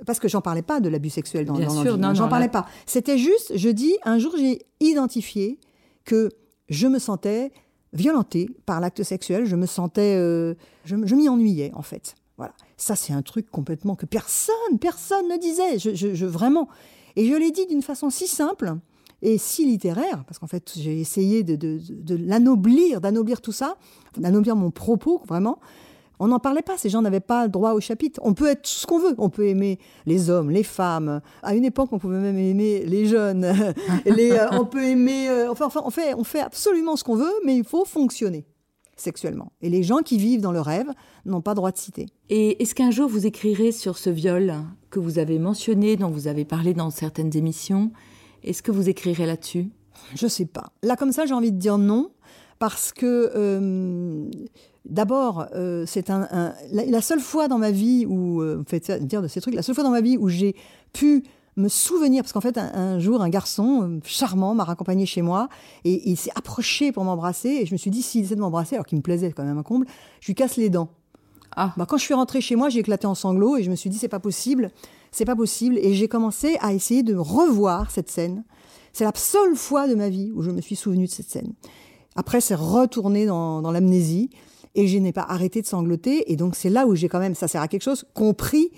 [0.07, 2.49] parce que j'en parlais pas de l'abus sexuel dans, Bien dans sûr, non, j'en parlais
[2.49, 2.67] pas.
[2.87, 5.59] C'était juste, je dis, un jour j'ai identifié
[6.07, 6.31] que
[6.71, 7.53] je me sentais
[7.93, 10.55] violentée par l'acte sexuel, je me sentais, euh,
[10.85, 12.15] je m'y ennuyais en fait.
[12.39, 12.53] Voilà.
[12.77, 15.79] Ça, c'est un truc complètement que personne, personne ne disait.
[15.79, 16.69] Je, vraiment.
[17.17, 18.75] Et je l'ai dit d'une façon si simple
[19.21, 21.81] et si littéraire, parce qu'en fait, j'ai essayé de,
[22.15, 23.77] l'anoblir, d'anoblir tout ça,
[24.17, 25.59] d'anoblir mon propos, vraiment.
[26.21, 28.21] On n'en parlait pas, ces gens n'avaient pas droit au chapitre.
[28.25, 31.21] On peut être ce qu'on veut, on peut aimer les hommes, les femmes.
[31.43, 33.53] À une époque, on pouvait même aimer les jeunes.
[34.05, 35.29] les, euh, on peut aimer.
[35.29, 38.47] Euh, enfin, on, fait, on fait absolument ce qu'on veut, mais il faut fonctionner
[39.01, 39.53] sexuellement.
[39.61, 40.89] Et les gens qui vivent dans le rêve
[41.25, 42.07] n'ont pas droit de citer.
[42.29, 44.55] Et est-ce qu'un jour vous écrirez sur ce viol
[44.91, 47.91] que vous avez mentionné, dont vous avez parlé dans certaines émissions?
[48.45, 49.69] Est-ce que vous écrirez là-dessus?
[50.15, 50.73] Je sais pas.
[50.83, 52.11] Là, comme ça, j'ai envie de dire non,
[52.59, 54.31] parce que euh,
[54.85, 59.29] d'abord, euh, c'est un, la, seule fois dans ma vie où, euh, faites dire de
[59.29, 60.55] ces trucs, la seule fois dans ma vie où j'ai
[60.93, 61.23] pu
[61.59, 65.49] me souvenir, parce qu'en fait, un, jour, un garçon euh, charmant m'a raccompagné chez moi
[65.85, 67.49] et, il s'est approché pour m'embrasser.
[67.49, 69.59] Et je me suis dit, s'il essaie de m'embrasser, alors qu'il me plaisait quand même
[69.59, 69.87] un comble,
[70.21, 70.89] je lui casse les dents.
[71.57, 71.75] Ah.
[71.77, 73.91] Bah, quand je suis rentrée chez moi, j'ai éclaté en sanglots et je me suis
[73.91, 74.71] dit, c'est pas possible,
[75.11, 75.79] c'est pas possible.
[75.79, 78.45] Et j'ai commencé à essayer de revoir cette scène.
[78.93, 81.53] C'est la seule fois de ma vie où je me suis souvenue de cette scène.
[82.17, 84.31] Après, c'est retourné dans, dans l'amnésie
[84.75, 86.31] et je n'ai pas arrêté de sangloter.
[86.33, 88.71] Et donc, c'est là où j'ai quand même, ça sert à quelque chose, compris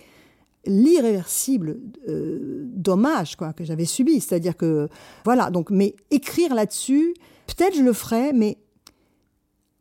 [0.66, 4.20] l'irréversible euh, dommage quoi que j'avais subi.
[4.20, 4.88] C'est-à-dire que
[5.24, 7.14] voilà donc mais écrire là-dessus
[7.46, 8.58] peut-être je le ferai mais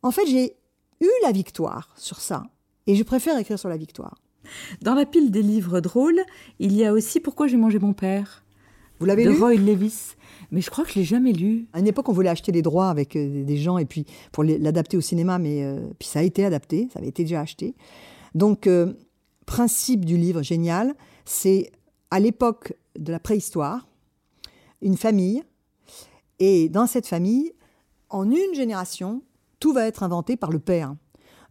[0.02, 0.56] en fait j'ai
[1.00, 2.44] eu la victoire sur ça.
[2.86, 4.22] Et je préfère écrire sur la victoire.
[4.82, 6.20] Dans la pile des livres drôles
[6.58, 8.44] il y a aussi pourquoi j'ai mangé mon père
[9.00, 9.34] vous l'avez lu?
[9.34, 10.14] De Roy Levis.
[10.50, 11.66] Mais je crois que je l'ai jamais lu.
[11.72, 14.44] À une époque, on voulait acheter les droits avec euh, des gens et puis pour
[14.44, 17.74] l'adapter au cinéma, mais euh, puis ça a été adapté, ça avait été déjà acheté.
[18.34, 18.68] Donc
[19.50, 20.94] principe du livre génial,
[21.24, 21.72] c'est
[22.12, 23.88] à l'époque de la préhistoire,
[24.80, 25.42] une famille,
[26.38, 27.52] et dans cette famille,
[28.10, 29.22] en une génération,
[29.58, 30.94] tout va être inventé par le père.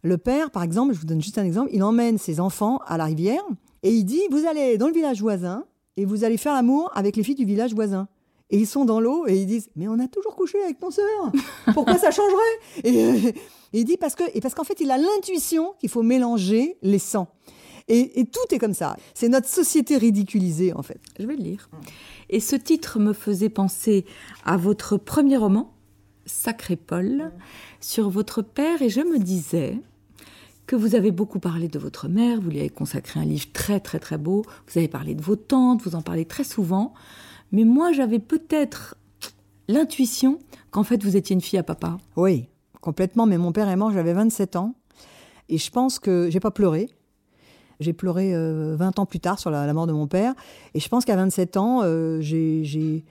[0.02, 2.96] Le père, par exemple, je vous donne juste un exemple, il emmène ses enfants à
[2.96, 3.42] la rivière,
[3.82, 5.66] Et il dit, vous allez dans le village voisin
[5.98, 8.08] et vous allez faire l'amour avec les filles du village voisin.
[8.48, 10.90] Et ils sont dans l'eau et ils disent, mais on a toujours couché avec ton
[10.90, 11.32] sœur.
[11.74, 12.56] Pourquoi ça changerait?
[12.82, 13.32] Et, euh,
[13.74, 16.98] il dit parce que et parce qu'en fait, il a l'intuition qu'il faut mélanger les
[16.98, 17.28] sangs.
[17.92, 18.96] Et, et, tout est comme ça.
[19.14, 21.00] C'est notre société ridiculisée, en fait.
[21.18, 21.68] Je vais le lire.
[22.28, 24.04] Et ce titre me faisait penser
[24.44, 25.74] à votre premier roman,
[26.24, 27.32] Sacré Paul,
[27.80, 29.80] sur votre père, et je me disais,
[30.70, 33.80] que vous avez beaucoup parlé de votre mère, vous lui avez consacré un livre très
[33.80, 36.94] très très beau, vous avez parlé de vos tantes, vous en parlez très souvent,
[37.50, 38.94] mais moi j'avais peut-être
[39.66, 40.38] l'intuition
[40.70, 41.98] qu'en fait vous étiez une fille à papa.
[42.14, 42.46] Oui,
[42.80, 44.76] complètement, mais mon père est mort, j'avais 27 ans,
[45.48, 46.88] et je pense que j'ai pas pleuré.
[47.80, 50.34] J'ai pleuré 20 euh, ans plus tard sur la, mort de mon père,
[50.74, 53.02] et je pense qu'à 27 ans, euh, j'ai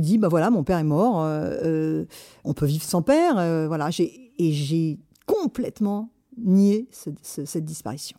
[0.00, 2.04] dit bah voilà mon père est mort euh,
[2.44, 3.34] on peut vivre sans père
[3.66, 3.90] voilà
[4.38, 8.16] et j'ai complètement nier cette disparition.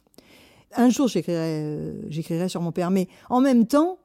[0.75, 3.97] Un jour, j'écrirai, sur mon père, mais en même temps,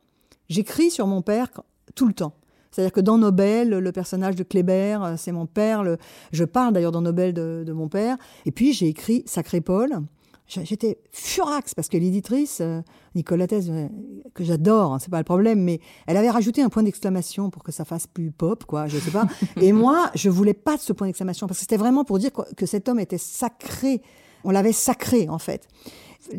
[0.49, 1.49] j'écris sur mon père
[1.95, 2.35] tout le temps.
[2.71, 5.85] C'est-à-dire que dans Nobel, le personnage de Kléber, c'est mon père.
[6.33, 8.17] je parle d'ailleurs dans Nobel de, mon père.
[8.47, 10.03] Et puis j'ai écrit Sacré Paul,
[10.49, 12.81] J'étais furax parce que l'éditrice, euh,
[13.15, 13.89] Nicolette, euh,
[14.33, 17.63] que j'adore, hein, c'est pas le problème, mais elle avait rajouté un point d'exclamation pour
[17.63, 19.27] que ça fasse plus pop, quoi, je sais pas.
[19.61, 22.31] Et moi, je voulais pas de ce point d'exclamation parce que c'était vraiment pour dire
[22.33, 24.01] que cet homme était sacré.
[24.43, 25.69] On l'avait sacré, en fait.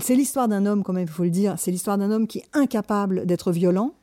[0.01, 1.55] C'est l'histoire d'un homme, quand même, il faut le dire.
[1.57, 3.93] C'est l'histoire d'un homme qui est incapable d'être violent.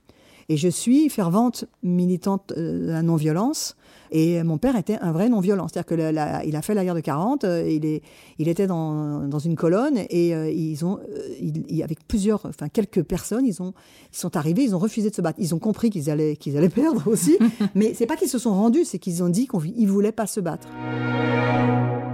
[0.49, 3.77] Et je suis fervente militante euh, de la non-violence.
[4.11, 5.69] Et mon père était un vrai non-violent.
[5.69, 8.03] C'est-à-dire qu'il a fait la guerre de 40, euh, il, est,
[8.39, 13.03] il était dans, dans une colonne et euh, ils ont, euh, avec plusieurs, enfin quelques
[13.03, 13.73] personnes, ils, ont,
[14.13, 15.39] ils sont arrivés, ils ont refusé de se battre.
[15.41, 17.39] Ils ont compris qu'ils allaient, qu'ils allaient perdre aussi.
[17.75, 20.41] mais c'est pas qu'ils se sont rendus, c'est qu'ils ont dit qu'ils voulaient pas se
[20.41, 20.69] battre.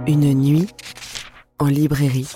[0.07, 0.67] Une nuit
[1.59, 2.29] en librairie.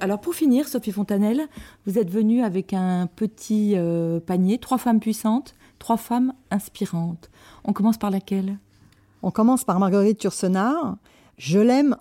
[0.00, 1.46] Alors pour finir, Sophie Fontanelle,
[1.84, 7.30] vous êtes venue avec un petit euh, panier, trois femmes puissantes, trois femmes inspirantes.
[7.64, 8.58] On commence par laquelle?
[9.22, 10.96] On commence par Marguerite Tursenard.
[11.36, 11.96] Je l'aime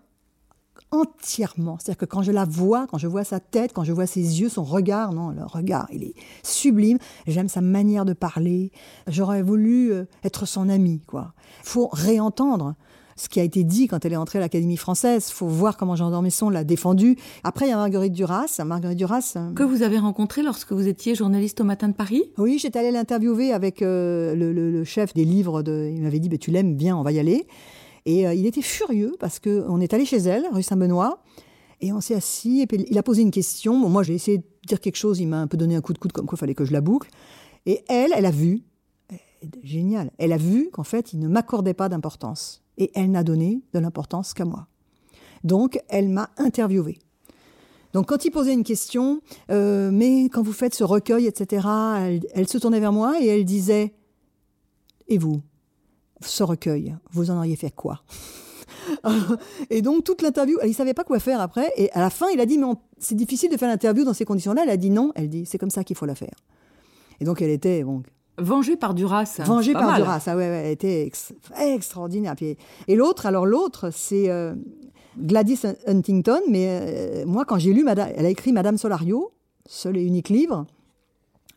[0.91, 1.78] entièrement.
[1.78, 4.39] C'est-à-dire que quand je la vois, quand je vois sa tête, quand je vois ses
[4.39, 7.00] yeux, son regard, non, le regard, il est sublime.
[7.28, 8.72] J'aime sa manière de parler.
[9.08, 11.34] J'aurais voulu euh, être son amie, quoi.
[11.64, 12.76] Faut réentendre
[13.20, 15.28] ce qui a été dit quand elle est entrée à l'Académie française.
[15.30, 17.17] Il faut voir comment Jean d'Ormesson l'a défendu.
[17.43, 18.61] Après, il y a Marguerite Duras.
[18.65, 19.34] Marguerite Duras.
[19.36, 22.24] Euh, que vous avez rencontré lorsque vous étiez journaliste au Matin de Paris?
[22.38, 25.61] Oui, j'étais allée l'interviewer avec euh, le, chef des livres.
[25.61, 25.91] De...
[25.93, 27.45] Il m'avait dit, bah, tu l'aimes bien, on va y aller.
[28.05, 31.22] Et euh, il était furieux parce qu'on est allé chez elle, rue Saint-Benoît.
[31.82, 33.76] Et on s'est assis, et puis il a posé une question.
[33.76, 35.97] moi, j'ai essayé de dire quelque chose, il m'a un peu donné un coup de
[35.97, 37.09] coude, comme quoi il fallait que je la boucle.
[37.65, 38.63] Et elle, elle a vu,
[39.63, 43.61] génial, elle a vu qu'en fait, il ne m'accordait pas d'importance et elle n'a donné
[43.73, 44.67] de l'importance qu'à moi.
[45.43, 46.99] Donc, elle m'a interviewée.
[47.93, 49.21] Donc, quand il posait une question,
[49.51, 51.67] euh, mais quand vous faites ce recueil, etc.,
[52.34, 53.93] elle, se tournait vers moi et elle disait
[55.07, 55.41] Et vous,
[56.21, 58.03] ce recueil, vous en auriez fait quoi
[59.69, 61.71] Et donc, toute l'interview, il ne savait pas quoi faire après.
[61.77, 62.67] Et à la fin, il a dit Mais
[62.99, 64.63] c'est difficile de faire l'interview dans ces conditions-là.
[64.63, 65.11] Elle a dit non.
[65.15, 66.36] Elle dit C'est comme ça qu'il faut la faire.
[67.19, 68.03] Et donc, elle était bon,
[68.40, 69.40] Vengée par Duras.
[69.46, 71.10] Vengée par Duras, ah ouais, ouais, elle était
[71.58, 72.36] extraordinaire.
[72.88, 74.56] et l'autre, alors l'autre, c'est euh,
[75.18, 79.32] Gladys Huntington, mais euh, moi, quand j'ai lu, Madame, elle a écrit Madame Solario,
[79.66, 80.66] seul et unique livre,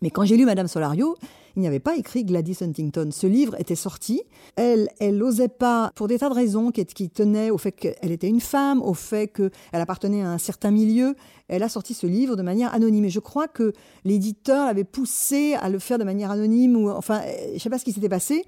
[0.00, 1.16] mais quand j'ai lu Madame Solario,
[1.56, 3.10] il n'y avait pas écrit Gladys Huntington.
[3.12, 4.22] Ce livre était sorti.
[4.56, 8.28] Elle, elle n'osait pas, pour des tas de raisons qui, tenaient au fait qu'elle était
[8.28, 11.14] une femme, au fait qu'elle appartenait à un certain milieu.
[11.48, 13.04] Elle a sorti ce livre de manière anonyme.
[13.04, 13.72] Et je crois que
[14.04, 17.78] l'éditeur l'avait poussée à le faire de manière anonyme, ou enfin, je ne sais pas
[17.78, 18.44] ce qui s'était passé.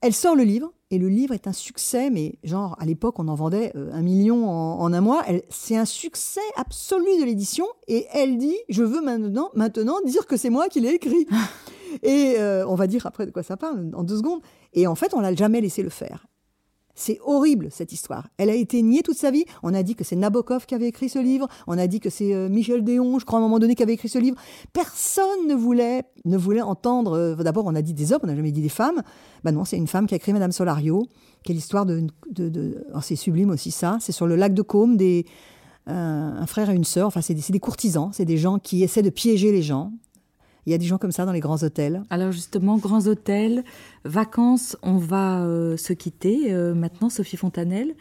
[0.00, 3.26] Elle sort le livre, et le livre est un succès, mais genre, à l'époque, on
[3.26, 5.24] en vendait euh, un million en, un mois.
[5.48, 10.36] C'est un succès absolu de l'édition, et elle dit, je veux maintenant, maintenant dire que
[10.36, 11.26] c'est moi qui l'ai écrit.
[12.02, 14.40] et euh, on va dire après de quoi ça parle, en deux secondes.
[14.72, 16.26] Et en fait, on l'a jamais laissé le faire.
[16.98, 18.26] C'est horrible cette histoire.
[18.38, 19.44] Elle a été niée toute sa vie.
[19.62, 21.46] On a dit que c'est Nabokov qui avait écrit ce livre.
[21.68, 23.84] On a dit que c'est euh, Michel Déon, je crois à un moment donné, qui
[23.84, 24.36] avait écrit ce livre.
[24.72, 27.12] Personne ne voulait ne voulait entendre.
[27.12, 29.02] Euh, d'abord, on a dit des hommes, on n'a jamais dit des femmes.
[29.44, 31.06] Ben non, c'est une femme qui a écrit Madame Solario.
[31.44, 33.98] Quelle histoire de, de, oh, c'est sublime aussi ça.
[34.00, 35.24] C'est sur le lac de Côme des
[35.86, 37.06] un frère et une sœur.
[37.06, 38.10] Enfin, c'est des courtisans.
[38.12, 39.92] C'est des gens qui essaient de piéger les gens.
[40.68, 42.02] Il y a des gens comme ça dans les grands hôtels.
[42.10, 43.64] Alors justement, grands hôtels,
[44.04, 47.94] vacances, on va euh, se quitter euh, maintenant, Sophie Fontanelle.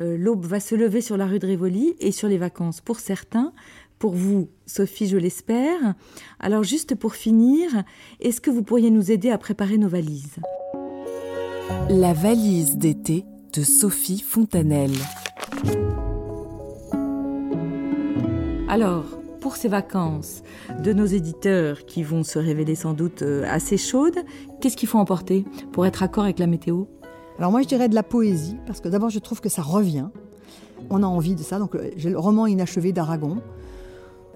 [0.00, 2.80] Euh, l'aube va se lever sur la rue de Rivoli et sur les vacances.
[2.80, 3.52] Pour certains,
[4.00, 5.94] pour vous, Sophie, je l'espère.
[6.40, 7.84] Alors juste pour finir,
[8.18, 10.38] est-ce que vous pourriez nous aider à préparer nos valises?
[11.90, 14.90] La valise d'été de Sophie Fontanelle.
[18.68, 20.42] Alors, pour ces vacances
[20.84, 24.18] de nos éditeurs qui vont se révéler sans doute euh, assez chaudes,
[24.60, 26.84] qu'est-ce qu'il faut emporter pour être accord avec la météo?
[27.38, 30.08] Alors moi je dirais de la poésie, parce que d'abord je trouve que ça revient.
[30.90, 33.38] On a envie de ça, donc euh, j'ai le roman inachevé d'Aragon.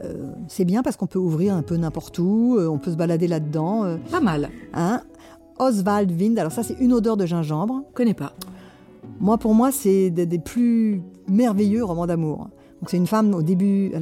[0.02, 3.28] Euh, c'est bien parce qu'on peut ouvrir un peu n'importe où, on peut se balader
[3.28, 3.98] là-dedans.
[4.11, 4.50] Pas mal.
[4.72, 5.02] Hein
[5.59, 7.82] Oswald Wind, alors ça c'est une odeur de gingembre.
[7.92, 8.32] Connais pas.
[9.20, 12.48] Moi pour moi c'est des, des plus merveilleux romans d'amour
[12.91, 13.93] c'est une femme au début,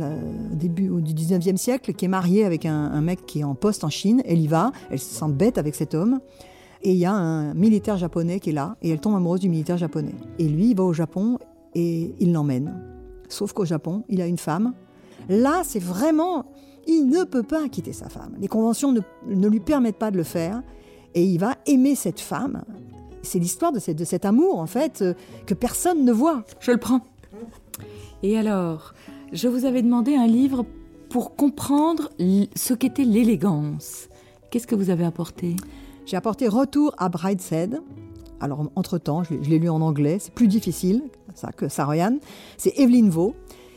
[0.52, 3.90] début du 19e siècle qui est mariée avec un, mec qui est en poste en
[3.90, 4.22] Chine.
[4.24, 6.20] Elle y va, elle se sent bête avec cet homme.
[6.82, 9.48] Et il y a un militaire japonais qui est là, et elle tombe amoureuse du
[9.48, 10.14] militaire japonais.
[10.38, 11.38] Et lui, il va au Japon
[11.74, 12.74] et il l'emmène.
[13.28, 14.74] Sauf qu'au Japon, il a une femme.
[15.28, 16.46] Là, c'est vraiment...
[16.88, 18.34] Il ne peut pas quitter sa femme.
[18.40, 20.62] Les conventions ne, ne lui permettent pas de le faire.
[21.14, 22.64] Et il va aimer cette femme.
[23.22, 25.14] C'est l'histoire de, de cet amour, en fait, euh,
[25.46, 26.42] que personne ne voit.
[26.58, 27.00] Je le prends.
[28.22, 28.94] Et alors,
[29.32, 30.64] je vous avais demandé un livre
[31.08, 32.10] pour comprendre
[32.54, 34.08] ce qu'était l'élégance.
[34.50, 35.56] Qu'est-ce que vous avez apporté?
[36.06, 37.80] J'ai apporté Retour à Brideshead.
[38.40, 41.02] Alors, entre-temps, je l'ai lu en anglais, c'est plus difficile
[41.34, 42.18] ça, que Saroyan.
[42.56, 43.34] C'est Evelyn Vaux.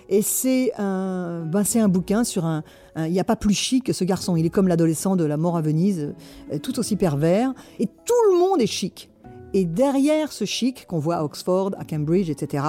[0.08, 2.64] Et c'est un, ben c'est un bouquin sur un.
[2.96, 4.36] Il n'y a pas plus chic que ce garçon.
[4.36, 6.14] Il est comme l'adolescent de La mort à Venise,
[6.54, 7.54] euh, tout aussi pervers.
[7.80, 9.10] Et tout le monde est chic.
[9.54, 12.64] Et derrière ce chic qu'on voit à Oxford, à Cambridge, etc.,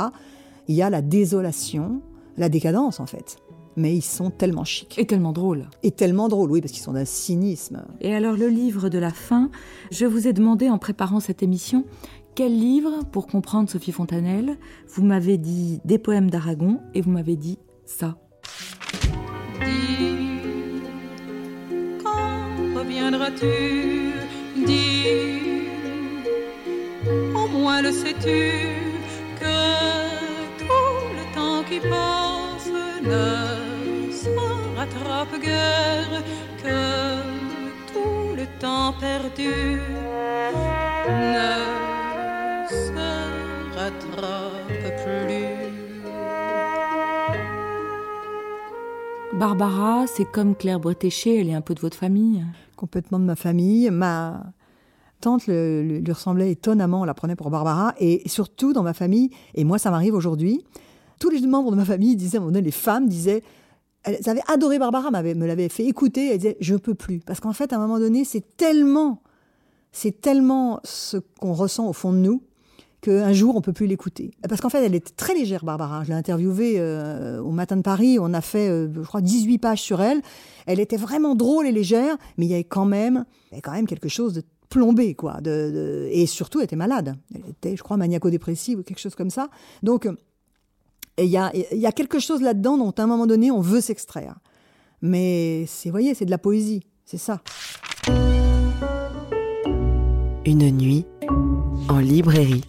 [0.68, 2.00] il y a la désolation,
[2.36, 3.38] la décadence en fait.
[3.76, 4.98] Mais ils sont tellement chics.
[4.98, 5.68] Et tellement drôles.
[5.82, 7.84] Et tellement drôles, oui, parce qu'ils sont d'un cynisme.
[8.00, 9.50] Et alors le livre de la fin,
[9.90, 11.84] je vous ai demandé en préparant cette émission,
[12.34, 14.56] quel livre pour comprendre Sophie Fontanelle
[14.88, 18.16] Vous m'avez dit des poèmes d'Aragon et vous m'avez dit ça.
[19.60, 20.80] Dis,
[22.02, 24.12] quand reviendras-tu
[24.66, 25.04] Dis,
[27.34, 28.85] au moins le sais-tu
[31.76, 32.70] qui passe
[33.02, 34.30] ne se
[34.76, 36.22] rattrape guère,
[36.62, 37.22] que
[37.92, 39.80] tout le temps perdu
[41.08, 41.52] ne
[42.68, 42.92] se
[43.76, 45.56] rattrape plus.
[49.38, 52.42] Barbara, c'est comme Claire Bretéché, elle est un peu de votre famille
[52.76, 53.90] Complètement de ma famille.
[53.90, 54.44] Ma
[55.20, 57.94] tante lui ressemblait étonnamment, on la prenait pour Barbara.
[57.98, 60.64] Et surtout dans ma famille, et moi ça m'arrive aujourd'hui,
[61.18, 63.42] tous les membres de ma famille disaient, les femmes disaient,
[64.04, 67.20] elles avaient adoré Barbara, me l'avaient fait écouter, elles disaient, je peux plus.
[67.20, 69.22] Parce qu'en fait, à un moment donné, c'est tellement,
[69.92, 72.42] c'est tellement ce qu'on ressent au fond de nous,
[73.00, 74.30] qu'un jour, on peut plus l'écouter.
[74.48, 76.04] Parce qu'en fait, elle était très légère, Barbara.
[76.04, 78.18] Je l'ai interviewée euh, au Matin de Paris.
[78.20, 80.22] On a fait, euh, je crois, 18 pages sur elle.
[80.66, 83.24] Elle était vraiment drôle et légère, mais il y avait quand même,
[83.62, 85.40] quand même quelque chose de plombé, quoi.
[85.40, 87.16] De, et surtout, elle était malade.
[87.34, 89.48] Elle était, je crois, maniaco-dépressive ou quelque chose comme ça.
[89.82, 90.08] Donc,
[91.16, 93.60] et il y a, y a, quelque chose là-dedans dont à un moment donné on
[93.60, 94.36] veut s'extraire.
[95.02, 97.40] Mais c'est, voyez, c'est de la poésie, c'est ça.
[100.44, 101.04] Une nuit
[101.88, 102.64] en librairie.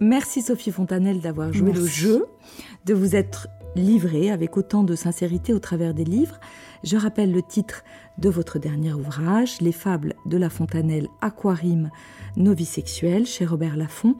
[0.00, 2.26] Merci Sophie Fontanelle d'avoir joué le jeu,
[2.84, 6.38] de vous être livrée avec autant de sincérité au travers des livres.
[6.84, 7.82] Je rappelle le titre
[8.18, 11.90] de votre dernier ouvrage, Les fables de la fontanelle Aquarime
[12.36, 14.16] novisexuelle chez Robert Laffont,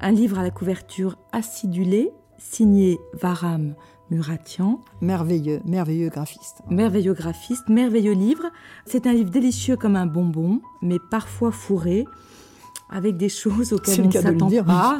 [0.00, 3.74] un livre à la couverture acidulée signé Varam
[4.12, 4.80] Muratian.
[5.00, 6.62] Merveilleux, merveilleux graphiste.
[6.70, 8.46] Merveilleux graphiste, merveilleux livre.
[8.86, 12.04] C'est un livre délicieux comme un bonbon, mais parfois fourré,
[12.90, 14.98] avec des choses auxquelles on ne s'attend pas.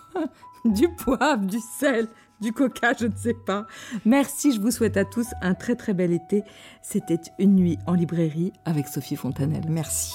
[0.64, 2.08] du poivre, du sel,
[2.40, 3.66] du coca, je ne sais pas.
[4.04, 6.42] Merci, je vous souhaite à tous un très très bel été.
[6.82, 9.64] C'était une nuit en librairie avec Sophie Fontanelle.
[9.68, 10.14] Merci.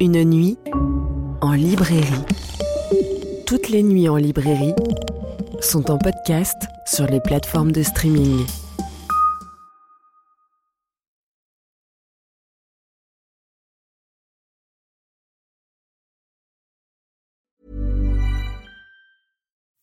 [0.00, 0.58] Une nuit
[1.40, 2.24] en librairie.
[3.46, 4.74] Toutes les nuits en librairie
[5.60, 8.44] sont en podcast sur les plateformes de streaming.